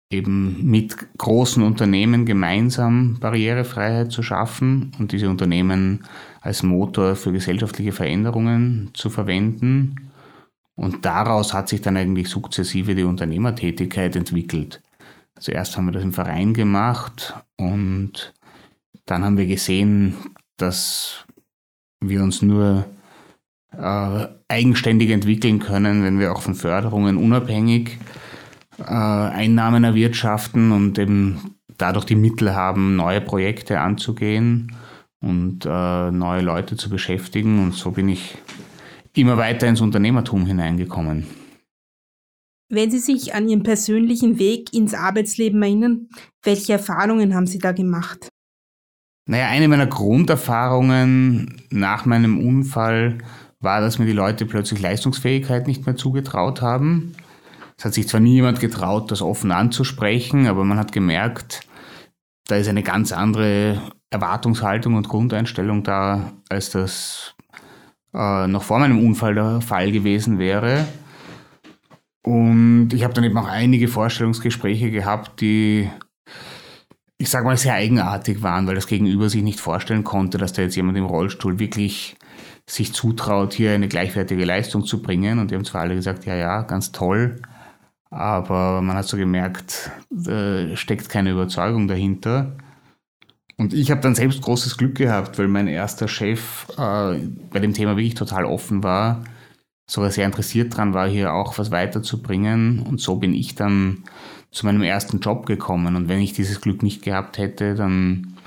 eben 0.09 0.69
mit 0.69 0.95
großen 1.17 1.63
Unternehmen 1.63 2.25
gemeinsam 2.25 3.17
Barrierefreiheit 3.19 4.11
zu 4.11 4.23
schaffen 4.23 4.91
und 4.99 5.11
diese 5.11 5.29
Unternehmen 5.29 6.05
als 6.41 6.63
Motor 6.63 7.15
für 7.15 7.31
gesellschaftliche 7.31 7.91
Veränderungen 7.91 8.91
zu 8.93 9.09
verwenden. 9.09 10.11
Und 10.77 11.05
daraus 11.05 11.53
hat 11.53 11.67
sich 11.67 11.81
dann 11.81 11.97
eigentlich 11.97 12.29
sukzessive 12.29 12.95
die 12.95 13.03
Unternehmertätigkeit 13.03 14.15
entwickelt. 14.15 14.81
Zuerst 15.39 15.75
haben 15.75 15.87
wir 15.87 15.91
das 15.91 16.03
im 16.03 16.13
Verein 16.13 16.53
gemacht 16.53 17.35
und 17.57 18.33
dann 19.05 19.25
haben 19.25 19.37
wir 19.37 19.47
gesehen, 19.47 20.15
dass 20.57 21.25
wir 21.99 22.21
uns 22.21 22.41
nur 22.41 22.85
äh, 23.71 24.27
eigenständig 24.47 25.09
entwickeln 25.09 25.59
können, 25.59 26.03
wenn 26.03 26.19
wir 26.19 26.31
auch 26.31 26.41
von 26.41 26.55
Förderungen 26.55 27.17
unabhängig 27.17 27.97
äh, 28.79 28.83
Einnahmen 28.83 29.83
erwirtschaften 29.83 30.71
und 30.71 30.99
eben 30.99 31.55
dadurch 31.77 32.05
die 32.05 32.15
Mittel 32.15 32.55
haben, 32.55 32.95
neue 32.95 33.21
Projekte 33.21 33.79
anzugehen 33.79 34.75
und 35.21 35.65
äh, 35.65 36.11
neue 36.11 36.41
Leute 36.41 36.77
zu 36.77 36.89
beschäftigen. 36.89 37.59
Und 37.59 37.73
so 37.73 37.91
bin 37.91 38.09
ich 38.09 38.37
immer 39.17 39.37
weiter 39.37 39.67
ins 39.67 39.81
Unternehmertum 39.81 40.45
hineingekommen. 40.45 41.25
Wenn 42.69 42.91
Sie 42.91 42.99
sich 42.99 43.33
an 43.33 43.47
Ihren 43.47 43.63
persönlichen 43.63 44.39
Weg 44.39 44.73
ins 44.73 44.93
Arbeitsleben 44.93 45.61
erinnern, 45.61 46.09
welche 46.43 46.73
Erfahrungen 46.73 47.33
haben 47.33 47.47
Sie 47.47 47.59
da 47.59 47.71
gemacht? 47.71 48.27
Naja, 49.29 49.47
eine 49.47 49.67
meiner 49.67 49.87
Grunderfahrungen 49.87 51.61
nach 51.69 52.05
meinem 52.05 52.45
Unfall 52.45 53.19
war, 53.59 53.81
dass 53.81 53.99
mir 53.99 54.05
die 54.05 54.13
Leute 54.13 54.45
plötzlich 54.45 54.81
Leistungsfähigkeit 54.81 55.67
nicht 55.67 55.85
mehr 55.85 55.95
zugetraut 55.95 56.61
haben. 56.61 57.13
Es 57.77 57.85
hat 57.85 57.93
sich 57.93 58.07
zwar 58.07 58.19
nie 58.19 58.35
jemand 58.35 58.59
getraut, 58.59 59.11
das 59.11 59.21
offen 59.21 59.51
anzusprechen, 59.51 60.47
aber 60.47 60.63
man 60.63 60.79
hat 60.79 60.91
gemerkt, 60.91 61.61
da 62.47 62.55
ist 62.55 62.67
eine 62.67 62.83
ganz 62.83 63.11
andere 63.11 63.81
Erwartungshaltung 64.09 64.95
und 64.95 65.09
Grundeinstellung 65.09 65.83
da, 65.83 66.33
als 66.49 66.69
das 66.69 67.35
äh, 68.13 68.47
noch 68.47 68.63
vor 68.63 68.79
meinem 68.79 69.05
Unfall 69.05 69.35
der 69.35 69.61
Fall 69.61 69.91
gewesen 69.91 70.39
wäre. 70.39 70.85
Und 72.23 72.89
ich 72.93 73.03
habe 73.03 73.13
dann 73.13 73.23
eben 73.23 73.37
auch 73.37 73.47
einige 73.47 73.87
Vorstellungsgespräche 73.87 74.91
gehabt, 74.91 75.39
die, 75.39 75.89
ich 77.17 77.29
sage 77.29 77.45
mal, 77.45 77.57
sehr 77.57 77.75
eigenartig 77.75 78.43
waren, 78.43 78.67
weil 78.67 78.75
das 78.75 78.87
Gegenüber 78.87 79.29
sich 79.29 79.43
nicht 79.43 79.59
vorstellen 79.59 80.03
konnte, 80.03 80.37
dass 80.37 80.53
da 80.53 80.61
jetzt 80.61 80.75
jemand 80.75 80.97
im 80.97 81.05
Rollstuhl 81.05 81.59
wirklich 81.59 82.17
sich 82.69 82.93
zutraut, 82.93 83.53
hier 83.53 83.71
eine 83.71 83.87
gleichwertige 83.87 84.43
Leistung 84.43 84.85
zu 84.85 85.01
bringen. 85.01 85.39
Und 85.39 85.51
die 85.51 85.55
haben 85.55 85.63
zwar 85.63 85.81
alle 85.81 85.95
gesagt, 85.95 86.25
ja, 86.25 86.35
ja, 86.35 86.63
ganz 86.63 86.91
toll, 86.91 87.41
aber 88.09 88.81
man 88.81 88.97
hat 88.97 89.05
so 89.05 89.17
gemerkt, 89.17 89.91
da 90.09 90.75
steckt 90.75 91.09
keine 91.09 91.31
Überzeugung 91.31 91.87
dahinter. 91.87 92.55
Und 93.59 93.73
ich 93.73 93.89
habe 93.89 94.01
dann 94.01 94.13
selbst 94.13 94.41
großes 94.41 94.77
Glück 94.77 94.95
gehabt, 94.95 95.39
weil 95.39 95.47
mein 95.47 95.67
erster 95.67 96.07
Chef 96.07 96.67
äh, 96.77 97.19
bei 97.51 97.59
dem 97.59 97.73
Thema 97.73 97.97
wirklich 97.97 98.13
total 98.13 98.45
offen 98.45 98.83
war, 98.83 99.23
sogar 99.89 100.11
sehr 100.11 100.25
interessiert 100.25 100.73
daran 100.73 100.93
war, 100.93 101.07
hier 101.07 101.33
auch 101.33 101.57
was 101.57 101.71
weiterzubringen. 101.71 102.79
Und 102.79 103.01
so 103.01 103.15
bin 103.15 103.33
ich 103.33 103.55
dann 103.55 104.03
zu 104.51 104.65
meinem 104.65 104.83
ersten 104.83 105.19
Job 105.19 105.47
gekommen. 105.47 105.95
Und 105.95 106.07
wenn 106.07 106.19
ich 106.19 106.33
dieses 106.33 106.61
Glück 106.61 106.83
nicht 106.83 107.01
gehabt 107.01 107.39
hätte, 107.39 107.73
dann, 107.73 108.37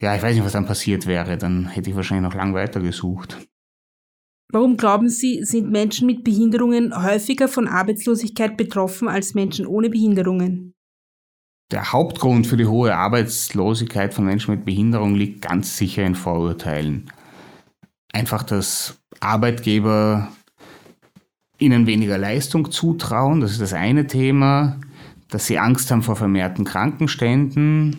ja, 0.00 0.16
ich 0.16 0.22
weiß 0.22 0.34
nicht, 0.34 0.44
was 0.44 0.52
dann 0.52 0.66
passiert 0.66 1.06
wäre. 1.06 1.36
Dann 1.36 1.66
hätte 1.66 1.90
ich 1.90 1.96
wahrscheinlich 1.96 2.30
noch 2.30 2.36
lang 2.36 2.54
weiter 2.54 2.80
gesucht. 2.80 3.38
Warum 4.50 4.76
glauben 4.76 5.08
Sie, 5.08 5.42
sind 5.42 5.70
Menschen 5.70 6.06
mit 6.06 6.22
Behinderungen 6.22 7.02
häufiger 7.02 7.48
von 7.48 7.66
Arbeitslosigkeit 7.66 8.56
betroffen 8.56 9.08
als 9.08 9.34
Menschen 9.34 9.66
ohne 9.66 9.90
Behinderungen? 9.90 10.73
Der 11.70 11.92
Hauptgrund 11.92 12.46
für 12.46 12.56
die 12.56 12.66
hohe 12.66 12.94
Arbeitslosigkeit 12.94 14.12
von 14.12 14.26
Menschen 14.26 14.54
mit 14.54 14.64
Behinderung 14.64 15.14
liegt 15.14 15.42
ganz 15.42 15.76
sicher 15.76 16.04
in 16.04 16.14
Vorurteilen. 16.14 17.10
Einfach, 18.12 18.42
dass 18.42 19.00
Arbeitgeber 19.20 20.28
ihnen 21.58 21.86
weniger 21.86 22.18
Leistung 22.18 22.70
zutrauen, 22.70 23.40
das 23.40 23.52
ist 23.52 23.62
das 23.62 23.72
eine 23.72 24.06
Thema, 24.06 24.78
dass 25.30 25.46
sie 25.46 25.58
Angst 25.58 25.90
haben 25.90 26.02
vor 26.02 26.16
vermehrten 26.16 26.64
Krankenständen, 26.64 27.96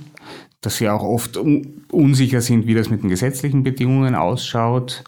dass 0.61 0.77
sie 0.77 0.89
auch 0.89 1.03
oft 1.03 1.37
unsicher 1.91 2.41
sind, 2.41 2.67
wie 2.67 2.75
das 2.75 2.89
mit 2.89 3.01
den 3.01 3.09
gesetzlichen 3.09 3.63
Bedingungen 3.63 4.13
ausschaut, 4.13 5.03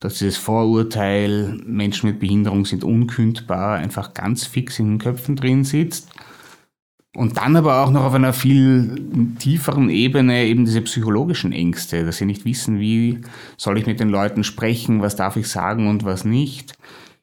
dass 0.00 0.18
dieses 0.18 0.36
Vorurteil, 0.36 1.60
Menschen 1.64 2.10
mit 2.10 2.18
Behinderung 2.18 2.66
sind 2.66 2.82
unkündbar, 2.82 3.76
einfach 3.76 4.12
ganz 4.12 4.44
fix 4.44 4.80
in 4.80 4.90
den 4.90 4.98
Köpfen 4.98 5.36
drin 5.36 5.62
sitzt 5.62 6.10
Und 7.14 7.36
dann 7.36 7.56
aber 7.56 7.82
auch 7.82 7.90
noch 7.90 8.04
auf 8.04 8.14
einer 8.14 8.32
viel 8.32 9.34
tieferen 9.38 9.90
Ebene 9.90 10.44
eben 10.44 10.64
diese 10.64 10.80
psychologischen 10.80 11.52
Ängste, 11.52 12.06
dass 12.06 12.16
sie 12.16 12.24
nicht 12.24 12.46
wissen, 12.46 12.80
wie 12.80 13.20
soll 13.58 13.76
ich 13.76 13.86
mit 13.86 14.00
den 14.00 14.08
Leuten 14.08 14.44
sprechen, 14.44 15.02
was 15.02 15.14
darf 15.14 15.36
ich 15.36 15.48
sagen 15.48 15.88
und 15.88 16.04
was 16.04 16.24
nicht. 16.24 16.72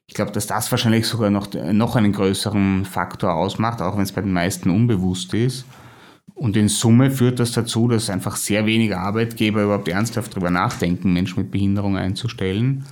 Ich 0.06 0.14
glaube, 0.14 0.30
dass 0.30 0.46
das 0.46 0.70
wahrscheinlich 0.70 1.06
sogar 1.06 1.30
noch, 1.30 1.48
noch 1.72 1.96
einen 1.96 2.12
größeren 2.12 2.84
Faktor 2.84 3.34
ausmacht, 3.34 3.82
auch 3.82 3.96
wenn 3.96 4.04
es 4.04 4.12
bei 4.12 4.20
den 4.20 4.32
meisten 4.32 4.70
unbewusst 4.70 5.34
ist. 5.34 5.64
Und 6.34 6.56
in 6.56 6.68
Summe 6.68 7.10
führt 7.10 7.40
das 7.40 7.52
dazu, 7.52 7.88
dass 7.88 8.10
einfach 8.10 8.36
sehr 8.36 8.66
wenige 8.66 8.98
Arbeitgeber 8.98 9.64
überhaupt 9.64 9.88
ernsthaft 9.88 10.32
darüber 10.32 10.50
nachdenken, 10.50 11.12
Menschen 11.12 11.40
mit 11.40 11.50
Behinderung 11.50 11.96
einzustellen. 11.96 12.84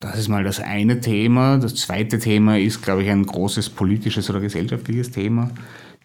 Das 0.00 0.16
ist 0.16 0.28
mal 0.28 0.44
das 0.44 0.60
eine 0.60 1.00
Thema. 1.00 1.58
Das 1.58 1.74
zweite 1.74 2.20
Thema 2.20 2.56
ist, 2.56 2.82
glaube 2.82 3.02
ich, 3.02 3.10
ein 3.10 3.26
großes 3.26 3.70
politisches 3.70 4.30
oder 4.30 4.38
gesellschaftliches 4.38 5.10
Thema, 5.10 5.50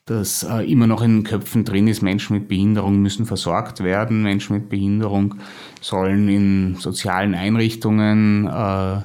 das 0.06 0.42
äh, 0.42 0.70
immer 0.70 0.88
noch 0.88 1.04
in 1.04 1.20
den 1.20 1.24
Köpfen 1.24 1.64
drin 1.64 1.88
ist. 1.88 2.02
Menschen 2.02 2.36
mit 2.36 2.48
Behinderung 2.48 3.04
müssen 3.04 3.28
versorgt 3.28 3.84
werden. 3.84 4.24
Menschen 4.24 4.56
mit 4.56 4.70
Behinderung 4.70 5.36
sollen 5.80 6.28
in 6.28 6.76
sozialen 6.80 7.36
Einrichtungen, 7.36 8.48
äh, 8.48 9.02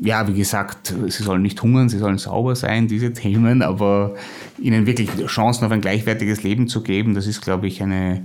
ja, 0.00 0.28
wie 0.28 0.34
gesagt, 0.34 0.94
sie 1.08 1.22
sollen 1.24 1.42
nicht 1.42 1.60
hungern, 1.60 1.88
sie 1.88 1.98
sollen 1.98 2.18
sauber 2.18 2.54
sein, 2.54 2.86
diese 2.86 3.12
Themen, 3.12 3.60
aber 3.60 4.14
ihnen 4.60 4.86
wirklich 4.86 5.10
Chancen 5.26 5.64
auf 5.64 5.72
ein 5.72 5.80
gleichwertiges 5.80 6.44
Leben 6.44 6.68
zu 6.68 6.84
geben, 6.84 7.14
das 7.14 7.26
ist, 7.26 7.40
glaube 7.40 7.66
ich, 7.66 7.82
eine 7.82 8.24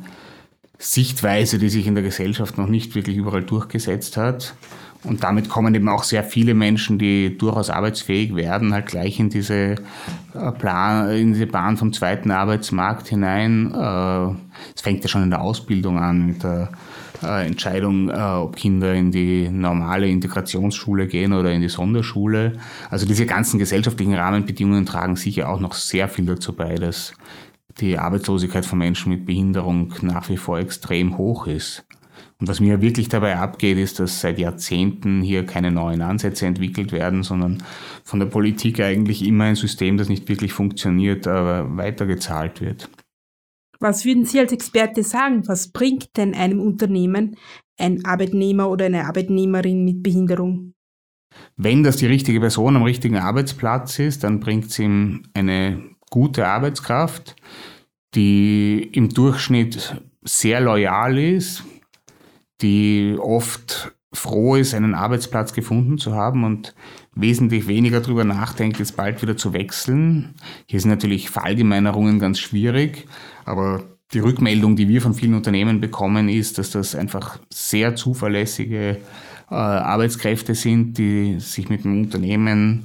Sichtweise, 0.77 1.57
die 1.57 1.69
sich 1.69 1.87
in 1.87 1.95
der 1.95 2.03
Gesellschaft 2.03 2.59
noch 2.59 2.67
nicht 2.67 2.93
wirklich 2.93 3.17
überall 3.17 3.41
durchgesetzt 3.41 4.15
hat. 4.15 4.53
Und 5.03 5.23
damit 5.23 5.49
kommen 5.49 5.73
eben 5.75 5.89
auch 5.89 6.03
sehr 6.03 6.23
viele 6.23 6.53
Menschen, 6.53 6.97
die 6.97 7.37
durchaus 7.37 7.69
arbeitsfähig 7.69 8.35
werden, 8.35 8.73
halt 8.73 8.87
gleich 8.87 9.19
in 9.19 9.29
diese, 9.29 9.75
äh, 10.33 10.51
Plan, 10.57 11.09
in 11.11 11.33
diese 11.33 11.47
Bahn 11.47 11.77
vom 11.77 11.93
zweiten 11.93 12.31
Arbeitsmarkt 12.31 13.07
hinein. 13.07 13.71
Äh, 13.73 14.35
es 14.75 14.81
fängt 14.81 15.03
ja 15.03 15.07
schon 15.07 15.23
in 15.23 15.29
der 15.29 15.41
Ausbildung 15.41 15.99
an 15.99 16.25
mit 16.25 16.43
der 16.43 16.69
äh, 17.23 17.47
Entscheidung, 17.47 18.09
ob 18.11 18.55
Kinder 18.55 18.93
in 18.93 19.11
die 19.11 19.49
normale 19.49 20.07
Integrationsschule 20.07 21.07
gehen 21.07 21.33
oder 21.33 21.51
in 21.51 21.61
die 21.61 21.69
Sonderschule. 21.69 22.53
Also 22.89 23.05
diese 23.05 23.25
ganzen 23.25 23.59
gesellschaftlichen 23.59 24.13
Rahmenbedingungen 24.13 24.85
tragen 24.85 25.15
sicher 25.15 25.49
auch 25.49 25.59
noch 25.59 25.73
sehr 25.73 26.09
viel 26.09 26.25
dazu 26.25 26.53
bei, 26.53 26.75
dass 26.75 27.13
die 27.79 27.97
Arbeitslosigkeit 27.97 28.65
von 28.65 28.79
Menschen 28.79 29.11
mit 29.11 29.25
Behinderung 29.25 29.93
nach 30.01 30.29
wie 30.29 30.37
vor 30.37 30.59
extrem 30.59 31.17
hoch 31.17 31.47
ist. 31.47 31.85
Und 32.39 32.47
was 32.47 32.59
mir 32.59 32.81
wirklich 32.81 33.09
dabei 33.09 33.37
abgeht, 33.37 33.77
ist, 33.77 33.99
dass 33.99 34.21
seit 34.21 34.37
Jahrzehnten 34.37 35.21
hier 35.21 35.45
keine 35.45 35.71
neuen 35.71 36.01
Ansätze 36.01 36.45
entwickelt 36.45 36.91
werden, 36.91 37.23
sondern 37.23 37.63
von 38.03 38.19
der 38.19 38.27
Politik 38.27 38.79
eigentlich 38.79 39.25
immer 39.25 39.45
ein 39.45 39.55
System, 39.55 39.97
das 39.97 40.09
nicht 40.09 40.29
wirklich 40.29 40.53
funktioniert, 40.53 41.27
aber 41.27 41.77
weitergezahlt 41.77 42.61
wird. 42.61 42.89
Was 43.79 44.05
würden 44.05 44.25
Sie 44.25 44.39
als 44.39 44.51
Experte 44.51 45.03
sagen? 45.03 45.47
Was 45.47 45.71
bringt 45.71 46.17
denn 46.17 46.33
einem 46.33 46.59
Unternehmen 46.59 47.35
ein 47.77 48.05
Arbeitnehmer 48.05 48.69
oder 48.69 48.85
eine 48.85 49.05
Arbeitnehmerin 49.05 49.83
mit 49.85 50.01
Behinderung? 50.01 50.73
Wenn 51.55 51.83
das 51.83 51.97
die 51.97 52.07
richtige 52.07 52.39
Person 52.39 52.75
am 52.75 52.83
richtigen 52.83 53.17
Arbeitsplatz 53.17 53.99
ist, 53.99 54.23
dann 54.23 54.39
bringt 54.39 54.65
es 54.65 54.79
ihm 54.79 55.23
eine 55.33 55.83
gute 56.09 56.47
Arbeitskraft, 56.47 57.35
die 58.15 58.89
im 58.93 59.09
Durchschnitt 59.09 60.01
sehr 60.23 60.61
loyal 60.61 61.17
ist, 61.17 61.63
die 62.61 63.17
oft 63.19 63.93
froh 64.13 64.55
ist, 64.55 64.73
einen 64.73 64.95
Arbeitsplatz 64.95 65.53
gefunden 65.53 65.97
zu 65.97 66.13
haben 66.15 66.43
und 66.43 66.73
wesentlich 67.13 67.67
weniger 67.67 68.01
darüber 68.01 68.23
nachdenkt, 68.23 68.79
jetzt 68.79 68.95
bald 68.95 69.21
wieder 69.21 69.37
zu 69.37 69.53
wechseln. 69.53 70.35
Hier 70.65 70.79
sind 70.79 70.89
natürlich 70.89 71.29
Fallgemeinerungen 71.29 72.19
ganz 72.19 72.39
schwierig, 72.39 73.07
aber 73.45 73.83
die 74.13 74.19
Rückmeldung, 74.19 74.75
die 74.75 74.87
wir 74.87 75.01
von 75.01 75.13
vielen 75.13 75.33
Unternehmen 75.33 75.81
bekommen, 75.81 76.29
ist, 76.29 76.57
dass 76.57 76.71
das 76.71 76.95
einfach 76.95 77.39
sehr 77.51 77.95
zuverlässige 77.95 78.99
äh, 79.49 79.55
Arbeitskräfte 79.55 80.55
sind, 80.55 80.97
die 80.97 81.39
sich 81.39 81.69
mit 81.69 81.83
dem 81.83 82.03
Unternehmen 82.03 82.83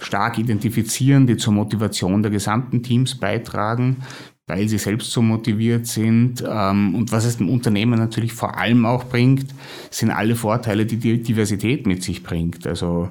stark 0.00 0.38
identifizieren, 0.38 1.26
die 1.26 1.36
zur 1.36 1.52
Motivation 1.52 2.22
der 2.22 2.32
gesamten 2.32 2.82
Teams 2.82 3.18
beitragen 3.18 3.98
weil 4.46 4.68
sie 4.68 4.78
selbst 4.78 5.10
so 5.10 5.22
motiviert 5.22 5.86
sind. 5.86 6.44
Ähm, 6.48 6.94
und 6.94 7.12
was 7.12 7.24
es 7.24 7.38
dem 7.38 7.48
Unternehmen 7.48 7.98
natürlich 7.98 8.32
vor 8.32 8.56
allem 8.58 8.86
auch 8.86 9.04
bringt, 9.04 9.46
sind 9.90 10.10
alle 10.10 10.36
Vorteile, 10.36 10.86
die 10.86 10.98
die 10.98 11.22
Diversität 11.22 11.86
mit 11.86 12.02
sich 12.02 12.22
bringt. 12.22 12.66
Also 12.66 13.08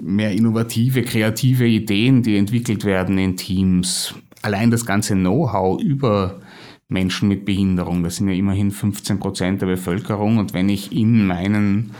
mehr 0.00 0.32
innovative, 0.32 1.02
kreative 1.02 1.66
Ideen, 1.66 2.22
die 2.22 2.36
entwickelt 2.36 2.84
werden 2.84 3.18
in 3.18 3.36
Teams. 3.36 4.14
Allein 4.42 4.70
das 4.70 4.86
ganze 4.86 5.14
Know-how 5.14 5.80
über 5.80 6.40
Menschen 6.88 7.28
mit 7.28 7.44
Behinderung, 7.44 8.02
das 8.02 8.16
sind 8.16 8.28
ja 8.28 8.34
immerhin 8.34 8.70
15 8.70 9.18
Prozent 9.18 9.62
der 9.62 9.66
Bevölkerung. 9.66 10.38
Und 10.38 10.52
wenn 10.54 10.68
ich 10.68 10.92
in 10.92 11.26
meinen 11.26 11.92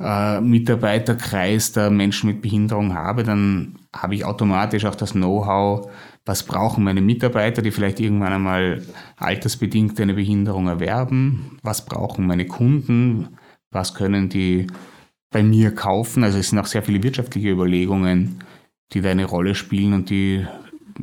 äh, 0.00 0.40
Mitarbeiterkreis 0.40 1.72
der 1.72 1.90
Menschen 1.90 2.30
mit 2.30 2.42
Behinderung 2.42 2.94
habe, 2.94 3.24
dann 3.24 3.76
habe 3.94 4.14
ich 4.14 4.24
automatisch 4.24 4.84
auch 4.84 4.94
das 4.94 5.12
Know-how, 5.12 5.88
was 6.28 6.42
brauchen 6.42 6.84
meine 6.84 7.00
Mitarbeiter, 7.00 7.62
die 7.62 7.70
vielleicht 7.70 8.00
irgendwann 8.00 8.34
einmal 8.34 8.82
altersbedingt 9.16 9.98
eine 9.98 10.12
Behinderung 10.12 10.68
erwerben, 10.68 11.58
was 11.62 11.86
brauchen 11.86 12.26
meine 12.26 12.46
Kunden, 12.46 13.38
was 13.70 13.94
können 13.94 14.28
die 14.28 14.66
bei 15.30 15.42
mir 15.42 15.74
kaufen. 15.74 16.22
Also 16.24 16.38
es 16.38 16.50
sind 16.50 16.58
auch 16.58 16.66
sehr 16.66 16.82
viele 16.82 17.02
wirtschaftliche 17.02 17.48
Überlegungen, 17.48 18.44
die 18.92 19.00
da 19.00 19.10
eine 19.10 19.24
Rolle 19.24 19.54
spielen 19.54 19.94
und 19.94 20.10
die 20.10 20.46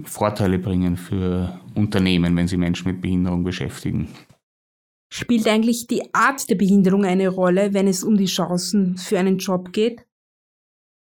Vorteile 0.04 0.60
bringen 0.60 0.96
für 0.96 1.60
Unternehmen, 1.74 2.36
wenn 2.38 2.48
sie 2.48 2.58
Menschen 2.58 2.92
mit 2.92 3.02
Behinderung 3.02 3.44
beschäftigen. 3.44 4.10
Spielt 5.12 5.48
eigentlich 5.48 5.88
die 5.88 6.14
Art 6.14 6.48
der 6.52 6.56
Behinderung 6.56 7.04
eine 7.04 7.30
Rolle, 7.30 7.74
wenn 7.74 7.88
es 7.88 8.04
um 8.04 8.16
die 8.16 8.26
Chancen 8.26 8.98
für 8.98 9.18
einen 9.18 9.40
Job 9.40 9.74
geht? 9.74 10.06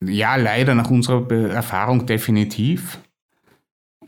Ja, 0.05 0.37
leider 0.37 0.77
nach 0.77 0.91
unserer 0.91 1.29
Erfahrung 1.51 2.07
definitiv. 2.07 3.01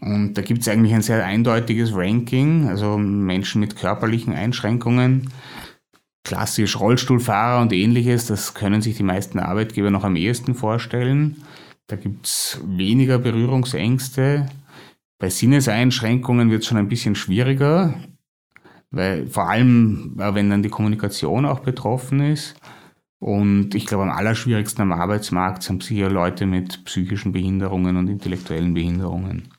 Und 0.00 0.34
da 0.34 0.42
gibt 0.42 0.62
es 0.62 0.68
eigentlich 0.68 0.94
ein 0.94 1.02
sehr 1.02 1.24
eindeutiges 1.24 1.94
Ranking, 1.94 2.68
also 2.68 2.98
Menschen 2.98 3.60
mit 3.60 3.76
körperlichen 3.76 4.34
Einschränkungen, 4.34 5.30
klassisch 6.24 6.78
Rollstuhlfahrer 6.78 7.62
und 7.62 7.72
ähnliches, 7.72 8.26
das 8.26 8.54
können 8.54 8.82
sich 8.82 8.96
die 8.96 9.02
meisten 9.02 9.38
Arbeitgeber 9.38 9.90
noch 9.90 10.04
am 10.04 10.16
ehesten 10.16 10.54
vorstellen. 10.54 11.42
Da 11.86 11.96
gibt 11.96 12.26
es 12.26 12.60
weniger 12.64 13.18
Berührungsängste. 13.18 14.46
Bei 15.18 15.28
Sinneseinschränkungen 15.28 16.50
wird 16.50 16.62
es 16.62 16.68
schon 16.68 16.78
ein 16.78 16.88
bisschen 16.88 17.14
schwieriger, 17.14 17.94
weil 18.90 19.26
vor 19.26 19.48
allem, 19.48 20.16
äh, 20.18 20.34
wenn 20.34 20.50
dann 20.50 20.62
die 20.62 20.70
Kommunikation 20.70 21.44
auch 21.44 21.60
betroffen 21.60 22.20
ist. 22.20 22.56
Und 23.20 23.74
ich 23.74 23.86
glaube, 23.86 24.04
am 24.04 24.10
allerschwierigsten 24.10 24.82
am 24.82 24.92
Arbeitsmarkt 24.92 25.62
sind 25.62 25.82
sicher 25.82 26.10
Leute 26.10 26.46
mit 26.46 26.84
psychischen 26.84 27.32
Behinderungen 27.32 27.96
und 27.96 28.08
intellektuellen 28.08 28.74
Behinderungen. 28.74 29.53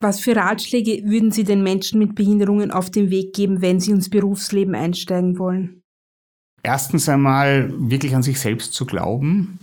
Was 0.00 0.20
für 0.20 0.36
Ratschläge 0.36 1.02
würden 1.04 1.30
Sie 1.30 1.44
den 1.44 1.62
Menschen 1.62 1.98
mit 1.98 2.14
Behinderungen 2.14 2.70
auf 2.70 2.90
den 2.90 3.10
Weg 3.10 3.32
geben, 3.34 3.62
wenn 3.62 3.80
sie 3.80 3.92
ins 3.92 4.10
Berufsleben 4.10 4.74
einsteigen 4.74 5.38
wollen? 5.38 5.82
Erstens 6.62 7.08
einmal 7.08 7.72
wirklich 7.78 8.14
an 8.14 8.22
sich 8.22 8.38
selbst 8.38 8.74
zu 8.74 8.84
glauben. 8.84 9.58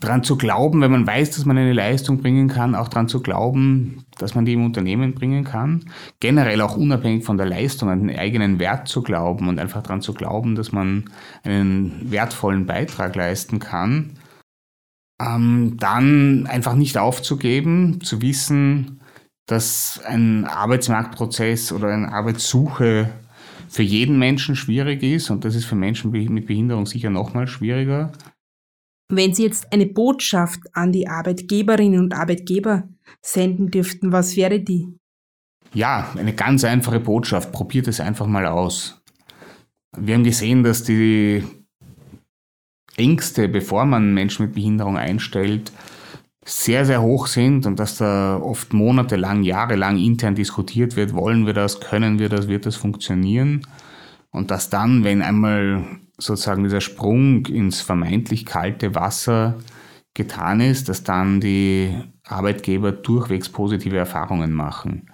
Daran 0.00 0.24
zu 0.24 0.36
glauben, 0.36 0.80
wenn 0.80 0.90
man 0.90 1.06
weiß, 1.06 1.30
dass 1.30 1.44
man 1.44 1.56
eine 1.56 1.72
Leistung 1.72 2.18
bringen 2.20 2.48
kann, 2.48 2.74
auch 2.74 2.88
daran 2.88 3.06
zu 3.06 3.22
glauben, 3.22 4.04
dass 4.18 4.34
man 4.34 4.44
die 4.44 4.54
im 4.54 4.64
Unternehmen 4.64 5.14
bringen 5.14 5.44
kann. 5.44 5.84
Generell 6.18 6.60
auch 6.60 6.76
unabhängig 6.76 7.24
von 7.24 7.36
der 7.36 7.46
Leistung 7.46 7.88
an 7.88 8.08
den 8.08 8.18
eigenen 8.18 8.58
Wert 8.58 8.88
zu 8.88 9.02
glauben 9.02 9.48
und 9.48 9.60
einfach 9.60 9.82
daran 9.82 10.00
zu 10.00 10.14
glauben, 10.14 10.56
dass 10.56 10.72
man 10.72 11.04
einen 11.44 12.10
wertvollen 12.10 12.66
Beitrag 12.66 13.14
leisten 13.14 13.60
kann 13.60 14.17
ähm, 15.20 15.76
dann 15.78 16.46
einfach 16.46 16.74
nicht 16.74 16.98
aufzugeben, 16.98 18.00
zu 18.00 18.22
wissen, 18.22 19.00
dass 19.46 20.00
ein 20.04 20.44
Arbeitsmarktprozess 20.44 21.72
oder 21.72 21.88
eine 21.88 22.12
Arbeitssuche 22.12 23.10
für 23.68 23.82
jeden 23.82 24.18
Menschen 24.18 24.56
schwierig 24.56 25.02
ist 25.02 25.30
und 25.30 25.44
das 25.44 25.54
ist 25.54 25.64
für 25.64 25.74
Menschen 25.74 26.10
mit 26.10 26.46
Behinderung 26.46 26.86
sicher 26.86 27.10
nochmal 27.10 27.46
schwieriger. 27.46 28.12
Wenn 29.10 29.34
Sie 29.34 29.44
jetzt 29.44 29.72
eine 29.72 29.86
Botschaft 29.86 30.60
an 30.74 30.92
die 30.92 31.08
Arbeitgeberinnen 31.08 31.98
und 31.98 32.14
Arbeitgeber 32.14 32.88
senden 33.22 33.70
dürften, 33.70 34.12
was 34.12 34.36
wäre 34.36 34.60
die? 34.60 34.98
Ja, 35.72 36.10
eine 36.16 36.34
ganz 36.34 36.64
einfache 36.64 37.00
Botschaft. 37.00 37.52
Probiert 37.52 37.88
es 37.88 38.00
einfach 38.00 38.26
mal 38.26 38.46
aus. 38.46 39.02
Wir 39.96 40.14
haben 40.14 40.24
gesehen, 40.24 40.62
dass 40.62 40.84
die 40.84 41.42
Ängste, 42.98 43.48
bevor 43.48 43.84
man 43.86 44.12
Menschen 44.12 44.46
mit 44.46 44.54
Behinderung 44.54 44.96
einstellt, 44.96 45.72
sehr, 46.44 46.84
sehr 46.86 47.02
hoch 47.02 47.26
sind 47.26 47.66
und 47.66 47.78
dass 47.78 47.98
da 47.98 48.38
oft 48.38 48.72
monatelang, 48.72 49.42
jahrelang 49.42 49.98
intern 49.98 50.34
diskutiert 50.34 50.96
wird, 50.96 51.14
wollen 51.14 51.46
wir 51.46 51.52
das, 51.52 51.80
können 51.80 52.18
wir 52.18 52.28
das, 52.28 52.48
wird 52.48 52.64
das 52.66 52.76
funktionieren? 52.76 53.66
Und 54.30 54.50
dass 54.50 54.70
dann, 54.70 55.04
wenn 55.04 55.22
einmal 55.22 55.84
sozusagen 56.16 56.64
dieser 56.64 56.80
Sprung 56.80 57.46
ins 57.46 57.80
vermeintlich 57.80 58.46
kalte 58.46 58.94
Wasser 58.94 59.56
getan 60.14 60.60
ist, 60.60 60.88
dass 60.88 61.04
dann 61.04 61.40
die 61.40 61.94
Arbeitgeber 62.24 62.92
durchwegs 62.92 63.48
positive 63.48 63.96
Erfahrungen 63.96 64.52
machen. 64.52 65.10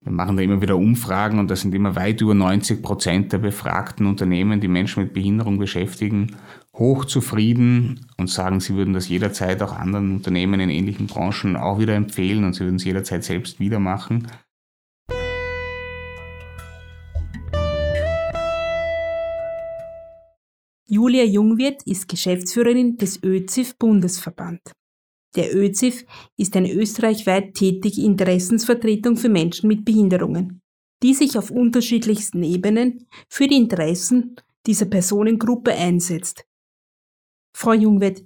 Wir 0.00 0.12
machen 0.12 0.36
da 0.36 0.42
immer 0.42 0.62
wieder 0.62 0.76
Umfragen 0.76 1.38
und 1.38 1.50
da 1.50 1.56
sind 1.56 1.74
immer 1.74 1.96
weit 1.96 2.20
über 2.20 2.34
90 2.34 2.82
Prozent 2.82 3.32
der 3.32 3.38
befragten 3.38 4.06
Unternehmen, 4.06 4.60
die 4.60 4.68
Menschen 4.68 5.02
mit 5.02 5.12
Behinderung 5.12 5.58
beschäftigen, 5.58 6.36
hochzufrieden 6.78 8.06
und 8.16 8.30
sagen, 8.30 8.60
sie 8.60 8.74
würden 8.74 8.94
das 8.94 9.08
jederzeit 9.08 9.62
auch 9.62 9.72
anderen 9.72 10.14
Unternehmen 10.16 10.60
in 10.60 10.70
ähnlichen 10.70 11.06
Branchen 11.06 11.56
auch 11.56 11.78
wieder 11.78 11.94
empfehlen 11.94 12.44
und 12.44 12.54
sie 12.54 12.60
würden 12.60 12.76
es 12.76 12.84
jederzeit 12.84 13.24
selbst 13.24 13.58
wieder 13.58 13.80
machen. 13.80 14.28
Julia 20.90 21.24
Jungwirth 21.24 21.82
ist 21.84 22.08
Geschäftsführerin 22.08 22.96
des 22.96 23.22
ÖZIF 23.22 23.76
Bundesverband. 23.76 24.60
Der 25.36 25.54
ÖZIF 25.54 26.06
ist 26.38 26.56
eine 26.56 26.72
österreichweit 26.72 27.54
tätige 27.54 28.00
Interessensvertretung 28.00 29.16
für 29.16 29.28
Menschen 29.28 29.68
mit 29.68 29.84
Behinderungen, 29.84 30.62
die 31.02 31.12
sich 31.12 31.36
auf 31.36 31.50
unterschiedlichsten 31.50 32.42
Ebenen 32.42 33.06
für 33.28 33.46
die 33.46 33.56
Interessen 33.56 34.36
dieser 34.66 34.86
Personengruppe 34.86 35.74
einsetzt. 35.74 36.47
Frau 37.52 37.72
Jungwirth, 37.72 38.24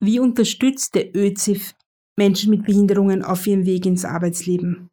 wie 0.00 0.20
unterstützt 0.20 0.94
der 0.94 1.14
ÖZIF 1.14 1.74
Menschen 2.16 2.50
mit 2.50 2.64
Behinderungen 2.64 3.22
auf 3.22 3.46
ihrem 3.46 3.66
Weg 3.66 3.86
ins 3.86 4.04
Arbeitsleben? 4.04 4.90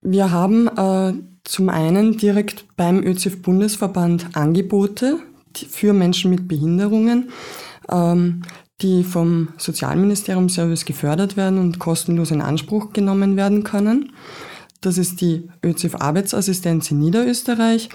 Wir 0.00 0.30
haben 0.30 0.68
äh, 0.68 1.14
zum 1.44 1.68
einen 1.68 2.16
direkt 2.16 2.66
beim 2.76 3.02
ÖZIF 3.02 3.42
Bundesverband 3.42 4.36
Angebote 4.36 5.18
für 5.54 5.92
Menschen 5.92 6.30
mit 6.30 6.46
Behinderungen. 6.46 7.30
Ähm, 7.90 8.42
die 8.80 9.02
vom 9.02 9.48
Sozialministerium 9.56 10.48
Service 10.48 10.84
gefördert 10.84 11.36
werden 11.36 11.58
und 11.58 11.78
kostenlos 11.78 12.30
in 12.30 12.40
Anspruch 12.40 12.92
genommen 12.92 13.36
werden 13.36 13.64
können. 13.64 14.12
Das 14.80 14.98
ist 14.98 15.20
die 15.20 15.48
ÖZIF 15.64 15.96
Arbeitsassistenz 15.96 16.90
in 16.90 17.00
Niederösterreich 17.00 17.88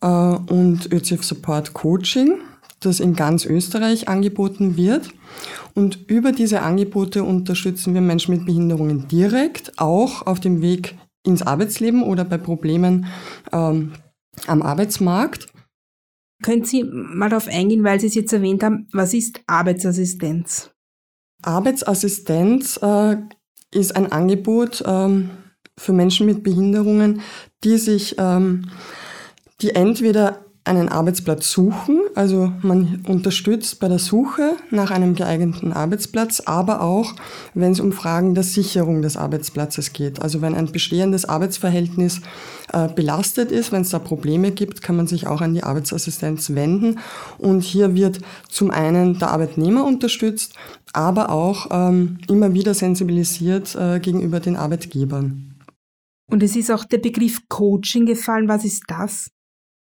äh, 0.00 0.06
und 0.06 0.92
ÖZIF 0.92 1.22
Support 1.24 1.74
Coaching, 1.74 2.38
das 2.80 3.00
in 3.00 3.14
ganz 3.14 3.44
Österreich 3.44 4.08
angeboten 4.08 4.76
wird. 4.76 5.10
Und 5.74 6.08
über 6.08 6.32
diese 6.32 6.62
Angebote 6.62 7.24
unterstützen 7.24 7.94
wir 7.94 8.00
Menschen 8.00 8.34
mit 8.34 8.46
Behinderungen 8.46 9.08
direkt, 9.08 9.78
auch 9.78 10.26
auf 10.26 10.40
dem 10.40 10.62
Weg 10.62 10.96
ins 11.24 11.42
Arbeitsleben 11.42 12.02
oder 12.02 12.24
bei 12.24 12.38
Problemen 12.38 13.06
ähm, 13.52 13.92
am 14.46 14.62
Arbeitsmarkt. 14.62 15.48
Können 16.42 16.64
Sie 16.64 16.84
mal 16.84 17.28
darauf 17.28 17.48
eingehen, 17.48 17.82
weil 17.82 17.98
Sie 17.98 18.06
es 18.06 18.14
jetzt 18.14 18.32
erwähnt 18.32 18.62
haben, 18.62 18.88
was 18.92 19.14
ist 19.14 19.40
Arbeitsassistenz? 19.46 20.70
Arbeitsassistenz 21.42 22.78
äh, 22.82 23.16
ist 23.72 23.96
ein 23.96 24.12
Angebot 24.12 24.82
ähm, 24.86 25.30
für 25.78 25.92
Menschen 25.92 26.26
mit 26.26 26.42
Behinderungen, 26.42 27.20
die 27.64 27.78
sich, 27.78 28.16
ähm, 28.18 28.70
die 29.60 29.74
entweder 29.74 30.45
einen 30.66 30.88
Arbeitsplatz 30.88 31.50
suchen, 31.50 32.00
also 32.14 32.52
man 32.62 33.02
unterstützt 33.06 33.78
bei 33.78 33.88
der 33.88 34.00
Suche 34.00 34.56
nach 34.70 34.90
einem 34.90 35.14
geeigneten 35.14 35.72
Arbeitsplatz, 35.72 36.40
aber 36.40 36.80
auch, 36.80 37.14
wenn 37.54 37.72
es 37.72 37.80
um 37.80 37.92
Fragen 37.92 38.34
der 38.34 38.42
Sicherung 38.42 39.00
des 39.00 39.16
Arbeitsplatzes 39.16 39.92
geht. 39.92 40.20
Also 40.20 40.42
wenn 40.42 40.54
ein 40.54 40.72
bestehendes 40.72 41.24
Arbeitsverhältnis 41.24 42.20
äh, 42.72 42.88
belastet 42.88 43.52
ist, 43.52 43.70
wenn 43.70 43.82
es 43.82 43.90
da 43.90 44.00
Probleme 44.00 44.50
gibt, 44.50 44.82
kann 44.82 44.96
man 44.96 45.06
sich 45.06 45.28
auch 45.28 45.40
an 45.40 45.54
die 45.54 45.62
Arbeitsassistenz 45.62 46.54
wenden. 46.54 46.98
Und 47.38 47.62
hier 47.62 47.94
wird 47.94 48.18
zum 48.48 48.72
einen 48.72 49.18
der 49.20 49.30
Arbeitnehmer 49.30 49.84
unterstützt, 49.84 50.54
aber 50.92 51.30
auch 51.30 51.68
ähm, 51.70 52.18
immer 52.28 52.54
wieder 52.54 52.74
sensibilisiert 52.74 53.76
äh, 53.76 54.00
gegenüber 54.00 54.40
den 54.40 54.56
Arbeitgebern. 54.56 55.54
Und 56.28 56.42
es 56.42 56.56
ist 56.56 56.72
auch 56.72 56.84
der 56.84 56.98
Begriff 56.98 57.38
Coaching 57.48 58.04
gefallen. 58.04 58.48
Was 58.48 58.64
ist 58.64 58.82
das? 58.88 59.28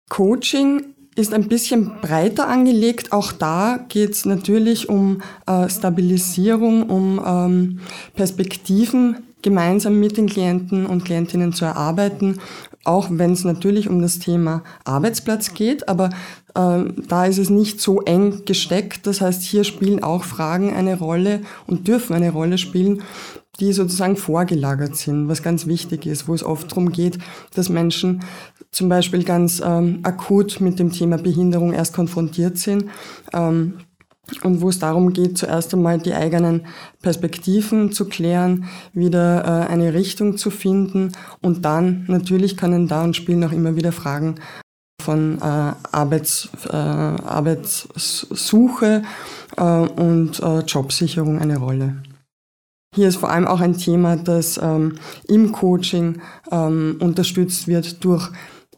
Coaching 0.08 0.94
ist 1.14 1.34
ein 1.34 1.48
bisschen 1.48 2.00
breiter 2.00 2.48
angelegt. 2.48 3.12
Auch 3.12 3.32
da 3.32 3.84
geht 3.88 4.12
es 4.12 4.24
natürlich 4.24 4.88
um 4.88 5.20
äh, 5.46 5.68
Stabilisierung, 5.68 6.84
um 6.84 7.20
ähm, 7.24 7.80
Perspektiven 8.14 9.16
gemeinsam 9.42 9.98
mit 10.00 10.16
den 10.16 10.28
Klienten 10.28 10.86
und 10.86 11.04
Klientinnen 11.04 11.52
zu 11.52 11.64
erarbeiten, 11.64 12.40
auch 12.84 13.08
wenn 13.10 13.32
es 13.32 13.44
natürlich 13.44 13.88
um 13.88 14.00
das 14.00 14.18
Thema 14.18 14.62
Arbeitsplatz 14.84 15.54
geht, 15.54 15.88
aber 15.88 16.10
äh, 16.54 16.84
da 17.08 17.26
ist 17.26 17.38
es 17.38 17.50
nicht 17.50 17.80
so 17.80 18.00
eng 18.02 18.44
gesteckt. 18.46 19.06
Das 19.06 19.20
heißt, 19.20 19.42
hier 19.42 19.64
spielen 19.64 20.02
auch 20.02 20.24
Fragen 20.24 20.72
eine 20.72 20.98
Rolle 20.98 21.42
und 21.66 21.86
dürfen 21.86 22.14
eine 22.14 22.30
Rolle 22.30 22.58
spielen, 22.58 23.02
die 23.60 23.72
sozusagen 23.72 24.16
vorgelagert 24.16 24.96
sind, 24.96 25.28
was 25.28 25.42
ganz 25.42 25.66
wichtig 25.66 26.06
ist, 26.06 26.28
wo 26.28 26.34
es 26.34 26.44
oft 26.44 26.70
darum 26.70 26.92
geht, 26.92 27.18
dass 27.54 27.68
Menschen 27.68 28.22
zum 28.70 28.88
Beispiel 28.88 29.24
ganz 29.24 29.60
ähm, 29.64 30.00
akut 30.02 30.60
mit 30.60 30.78
dem 30.78 30.92
Thema 30.92 31.18
Behinderung 31.18 31.72
erst 31.72 31.94
konfrontiert 31.94 32.58
sind. 32.58 32.84
Ähm, 33.32 33.74
und 34.42 34.60
wo 34.60 34.68
es 34.68 34.78
darum 34.78 35.14
geht, 35.14 35.38
zuerst 35.38 35.72
einmal 35.72 35.96
die 35.98 36.12
eigenen 36.12 36.66
Perspektiven 37.00 37.92
zu 37.92 38.04
klären, 38.04 38.66
wieder 38.92 39.44
äh, 39.44 39.72
eine 39.72 39.94
Richtung 39.94 40.36
zu 40.36 40.50
finden 40.50 41.12
und 41.40 41.64
dann 41.64 42.04
natürlich 42.08 42.58
können 42.58 42.88
da 42.88 43.04
und 43.04 43.16
spielen 43.16 43.42
auch 43.44 43.52
immer 43.52 43.74
wieder 43.74 43.90
Fragen 43.90 44.34
von 45.02 45.38
äh, 45.38 45.72
Arbeits, 45.92 46.50
äh, 46.68 46.76
Arbeitssuche 46.76 49.02
äh, 49.56 49.62
und 49.62 50.40
äh, 50.40 50.58
Jobsicherung 50.60 51.38
eine 51.38 51.56
Rolle. 51.56 52.02
Hier 52.98 53.06
ist 53.06 53.18
vor 53.18 53.30
allem 53.30 53.46
auch 53.46 53.60
ein 53.60 53.76
Thema, 53.76 54.16
das 54.16 54.58
ähm, 54.60 54.96
im 55.28 55.52
Coaching 55.52 56.20
ähm, 56.50 56.96
unterstützt 56.98 57.68
wird 57.68 58.02
durch 58.02 58.28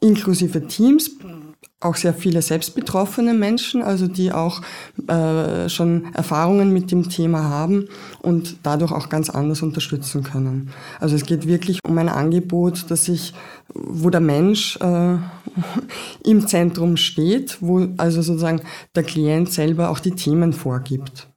inklusive 0.03 0.67
Teams, 0.67 1.13
auch 1.81 1.97
sehr 1.97 2.13
viele 2.13 2.43
selbstbetroffene 2.43 3.33
Menschen, 3.33 3.83
also 3.83 4.09
die 4.09 4.31
auch 4.31 4.61
äh, 5.09 5.71
schon 5.71 6.13
Erfahrungen 6.13 6.71
mit 6.71 6.91
dem 6.91 7.09
Thema 7.09 7.45
haben 7.45 7.87
und 8.21 8.59
dadurch 8.63 8.93
auch 8.93 9.09
ganz 9.09 9.31
anders 9.31 9.63
unterstützen 9.63 10.23
können. 10.23 10.69
Also 10.99 11.17
es 11.17 11.25
geht 11.25 11.47
wirklich 11.47 11.79
um 11.89 11.97
ein 11.97 12.11
Angebot, 12.11 12.91
dass 12.91 13.07
sich, 13.07 13.33
wo 13.73 14.11
der 14.11 14.21
Mensch 14.21 14.77
äh, 14.83 15.17
im 16.29 16.47
Zentrum 16.47 16.99
steht, 16.99 17.57
wo 17.63 17.89
also 17.97 18.21
sozusagen 18.21 18.61
der 18.95 19.03
Klient 19.03 19.51
selber 19.51 19.89
auch 19.89 19.99
die 19.99 20.15
Themen 20.15 20.53
vorgibt. 20.53 21.30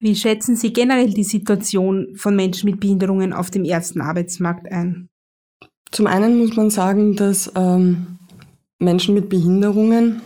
Wie 0.00 0.14
schätzen 0.14 0.54
Sie 0.54 0.72
generell 0.72 1.12
die 1.12 1.24
Situation 1.24 2.14
von 2.14 2.36
Menschen 2.36 2.70
mit 2.70 2.78
Behinderungen 2.78 3.32
auf 3.32 3.50
dem 3.50 3.64
ersten 3.64 4.00
Arbeitsmarkt 4.00 4.70
ein? 4.70 5.08
Zum 5.90 6.06
einen 6.06 6.38
muss 6.38 6.54
man 6.54 6.70
sagen, 6.70 7.16
dass 7.16 7.50
ähm, 7.56 8.18
Menschen 8.78 9.14
mit 9.14 9.28
Behinderungen, 9.28 10.22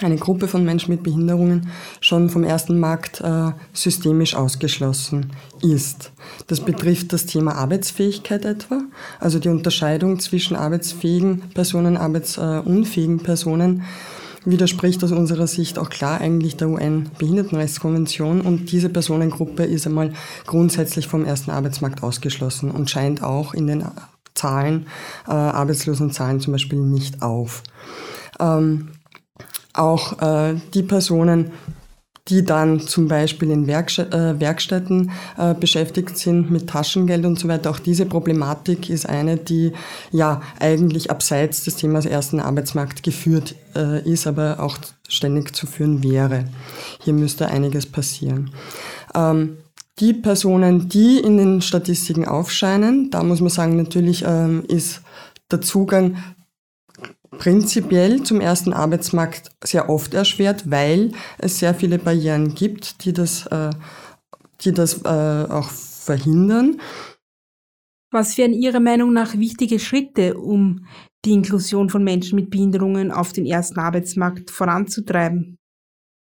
eine 0.00 0.16
Gruppe 0.16 0.46
von 0.46 0.64
Menschen 0.64 0.92
mit 0.92 1.02
Behinderungen 1.02 1.68
schon 2.00 2.30
vom 2.30 2.44
ersten 2.44 2.78
Markt 2.78 3.20
äh, 3.20 3.50
systemisch 3.72 4.36
ausgeschlossen 4.36 5.32
ist. 5.62 6.12
Das 6.46 6.60
betrifft 6.60 7.12
das 7.12 7.26
Thema 7.26 7.56
Arbeitsfähigkeit 7.56 8.44
etwa, 8.44 8.82
also 9.18 9.40
die 9.40 9.48
Unterscheidung 9.48 10.20
zwischen 10.20 10.54
arbeitsfähigen 10.54 11.40
Personen, 11.52 11.96
arbeitsunfähigen 11.96 13.18
Personen 13.18 13.82
widerspricht 14.44 15.02
aus 15.04 15.12
unserer 15.12 15.46
Sicht 15.46 15.78
auch 15.78 15.90
klar 15.90 16.20
eigentlich 16.20 16.56
der 16.56 16.68
UN-Behindertenrechtskonvention 16.68 18.40
und 18.40 18.72
diese 18.72 18.88
Personengruppe 18.88 19.64
ist 19.64 19.86
einmal 19.86 20.12
grundsätzlich 20.46 21.08
vom 21.08 21.24
ersten 21.24 21.50
Arbeitsmarkt 21.50 22.02
ausgeschlossen 22.02 22.70
und 22.70 22.90
scheint 22.90 23.22
auch 23.22 23.54
in 23.54 23.66
den 23.66 23.84
Zahlen, 24.34 24.86
äh, 25.26 25.32
Arbeitslosenzahlen 25.32 26.40
zum 26.40 26.52
Beispiel 26.52 26.78
nicht 26.78 27.22
auf. 27.22 27.62
Ähm, 28.38 28.90
auch 29.72 30.20
äh, 30.20 30.56
die 30.74 30.82
Personen, 30.82 31.52
die 32.30 32.44
dann 32.44 32.80
zum 32.80 33.08
Beispiel 33.08 33.50
in 33.50 33.68
äh, 33.68 34.40
Werkstätten 34.40 35.10
äh, 35.36 35.54
beschäftigt 35.54 36.16
sind 36.16 36.50
mit 36.50 36.68
Taschengeld 36.68 37.26
und 37.26 37.38
so 37.38 37.48
weiter. 37.48 37.70
Auch 37.70 37.80
diese 37.80 38.06
Problematik 38.06 38.88
ist 38.88 39.08
eine, 39.08 39.36
die 39.36 39.72
ja 40.12 40.40
eigentlich 40.60 41.10
abseits 41.10 41.64
des 41.64 41.76
Themas 41.76 42.06
ersten 42.06 42.40
Arbeitsmarkt 42.40 43.02
geführt 43.02 43.56
äh, 43.74 44.08
ist, 44.08 44.26
aber 44.26 44.60
auch 44.60 44.78
ständig 45.08 45.54
zu 45.54 45.66
führen 45.66 46.04
wäre. 46.04 46.44
Hier 47.02 47.14
müsste 47.14 47.48
einiges 47.48 47.86
passieren. 47.86 48.50
Ähm, 49.14 49.56
die 49.98 50.14
Personen, 50.14 50.88
die 50.88 51.18
in 51.18 51.36
den 51.36 51.60
Statistiken 51.60 52.26
aufscheinen, 52.26 53.10
da 53.10 53.22
muss 53.22 53.40
man 53.40 53.50
sagen, 53.50 53.76
natürlich 53.76 54.24
ähm, 54.26 54.64
ist 54.68 55.02
der 55.50 55.60
Zugang 55.60 56.16
prinzipiell 57.40 58.22
zum 58.22 58.40
ersten 58.40 58.72
Arbeitsmarkt 58.74 59.50
sehr 59.64 59.88
oft 59.88 60.12
erschwert, 60.12 60.70
weil 60.70 61.12
es 61.38 61.58
sehr 61.58 61.74
viele 61.74 61.98
Barrieren 61.98 62.54
gibt, 62.54 63.04
die 63.04 63.14
das, 63.14 63.46
äh, 63.46 63.70
die 64.60 64.72
das 64.72 65.02
äh, 65.04 65.08
auch 65.08 65.70
verhindern. 65.70 66.80
Was 68.12 68.36
wären 68.36 68.52
Ihrer 68.52 68.80
Meinung 68.80 69.12
nach 69.12 69.34
wichtige 69.36 69.78
Schritte, 69.78 70.36
um 70.36 70.86
die 71.24 71.32
Inklusion 71.32 71.88
von 71.88 72.04
Menschen 72.04 72.36
mit 72.36 72.50
Behinderungen 72.50 73.10
auf 73.10 73.32
den 73.32 73.46
ersten 73.46 73.80
Arbeitsmarkt 73.80 74.50
voranzutreiben? 74.50 75.56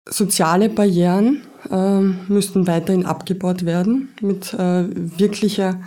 Soziale 0.09 0.71
Barrieren 0.71 1.43
äh, 1.71 2.01
müssten 2.01 2.67
weiterhin 2.67 3.05
abgebaut 3.05 3.67
werden 3.67 4.09
mit 4.21 4.55
äh, 4.55 4.89
wirklicher 5.19 5.81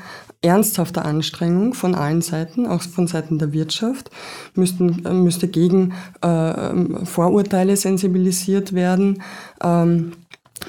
ernsthafter 0.46 1.06
Anstrengung 1.06 1.74
von 1.74 1.96
allen 1.96 2.22
Seiten, 2.22 2.66
auch 2.66 2.82
von 2.82 3.08
Seiten 3.08 3.40
der 3.40 3.54
Wirtschaft, 3.54 4.10
müssten, 4.54 5.02
müsste 5.24 5.48
gegen 5.48 5.94
äh, 6.22 7.06
Vorurteile 7.06 7.76
sensibilisiert 7.76 8.74
werden, 8.74 9.22
ähm, 9.64 10.14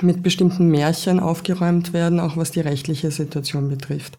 mit 0.01 0.23
bestimmten 0.23 0.69
Märchen 0.69 1.21
aufgeräumt 1.21 1.93
werden, 1.93 2.21
auch 2.21 2.37
was 2.37 2.51
die 2.51 2.61
rechtliche 2.61 3.11
Situation 3.11 3.69
betrifft. 3.69 4.19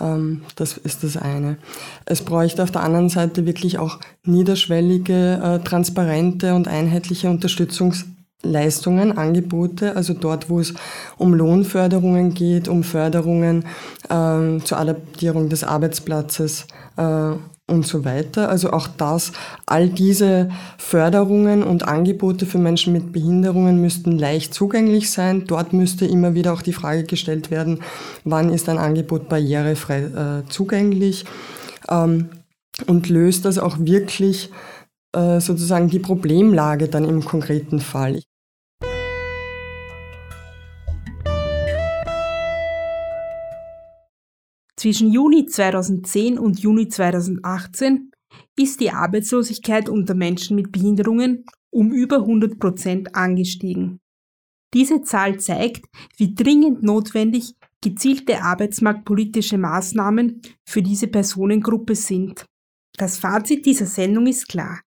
Ähm, 0.00 0.42
das 0.56 0.76
ist 0.76 1.04
das 1.04 1.16
eine. 1.16 1.56
Es 2.04 2.22
bräuchte 2.22 2.62
auf 2.62 2.70
der 2.70 2.82
anderen 2.82 3.08
Seite 3.08 3.46
wirklich 3.46 3.78
auch 3.78 3.98
niederschwellige, 4.24 5.40
äh, 5.42 5.64
transparente 5.64 6.54
und 6.54 6.68
einheitliche 6.68 7.28
Unterstützungsleistungen, 8.44 9.16
Angebote, 9.18 9.96
also 9.96 10.14
dort, 10.14 10.48
wo 10.48 10.60
es 10.60 10.74
um 11.16 11.34
Lohnförderungen 11.34 12.34
geht, 12.34 12.68
um 12.68 12.82
Förderungen 12.82 13.64
äh, 14.08 14.58
zur 14.62 14.78
Adaptierung 14.78 15.48
des 15.48 15.64
Arbeitsplatzes 15.64 16.66
äh, 16.96 17.32
und 17.66 17.86
so 17.86 18.04
weiter. 18.04 18.48
Also 18.48 18.70
auch 18.72 18.86
das, 18.86 19.32
all 19.66 19.88
diese 19.88 20.50
Förderungen 20.78 21.62
und 21.62 21.86
Angebote 21.86 22.46
für 22.46 22.58
Menschen 22.58 22.92
mit 22.92 23.12
Behinderungen 23.12 23.80
müssten 23.80 24.12
leicht 24.12 24.54
zugänglich 24.54 25.10
sein. 25.10 25.44
Dort 25.46 25.72
müsste 25.72 26.06
immer 26.06 26.34
wieder 26.34 26.52
auch 26.52 26.62
die 26.62 26.72
Frage 26.72 27.04
gestellt 27.04 27.50
werden, 27.50 27.80
wann 28.24 28.50
ist 28.50 28.68
ein 28.68 28.78
Angebot 28.78 29.28
barrierefrei 29.28 29.98
äh, 30.44 30.48
zugänglich 30.48 31.26
ähm, 31.90 32.30
und 32.86 33.08
löst 33.08 33.44
das 33.44 33.58
auch 33.58 33.76
wirklich 33.80 34.50
äh, 35.14 35.40
sozusagen 35.40 35.88
die 35.88 35.98
Problemlage 35.98 36.88
dann 36.88 37.04
im 37.04 37.24
konkreten 37.24 37.80
Fall. 37.80 38.22
Zwischen 44.76 45.10
Juni 45.10 45.46
2010 45.46 46.38
und 46.38 46.60
Juni 46.60 46.88
2018 46.88 48.12
ist 48.56 48.80
die 48.80 48.90
Arbeitslosigkeit 48.90 49.88
unter 49.88 50.14
Menschen 50.14 50.54
mit 50.54 50.70
Behinderungen 50.70 51.44
um 51.70 51.90
über 51.90 52.18
100 52.18 52.58
Prozent 52.58 53.14
angestiegen. 53.14 54.00
Diese 54.74 55.02
Zahl 55.02 55.40
zeigt, 55.40 55.86
wie 56.16 56.34
dringend 56.34 56.82
notwendig 56.82 57.54
gezielte 57.82 58.42
arbeitsmarktpolitische 58.42 59.58
Maßnahmen 59.58 60.42
für 60.64 60.82
diese 60.82 61.08
Personengruppe 61.08 61.94
sind. 61.94 62.44
Das 62.96 63.18
Fazit 63.18 63.66
dieser 63.66 63.86
Sendung 63.86 64.26
ist 64.26 64.48
klar. 64.48 64.80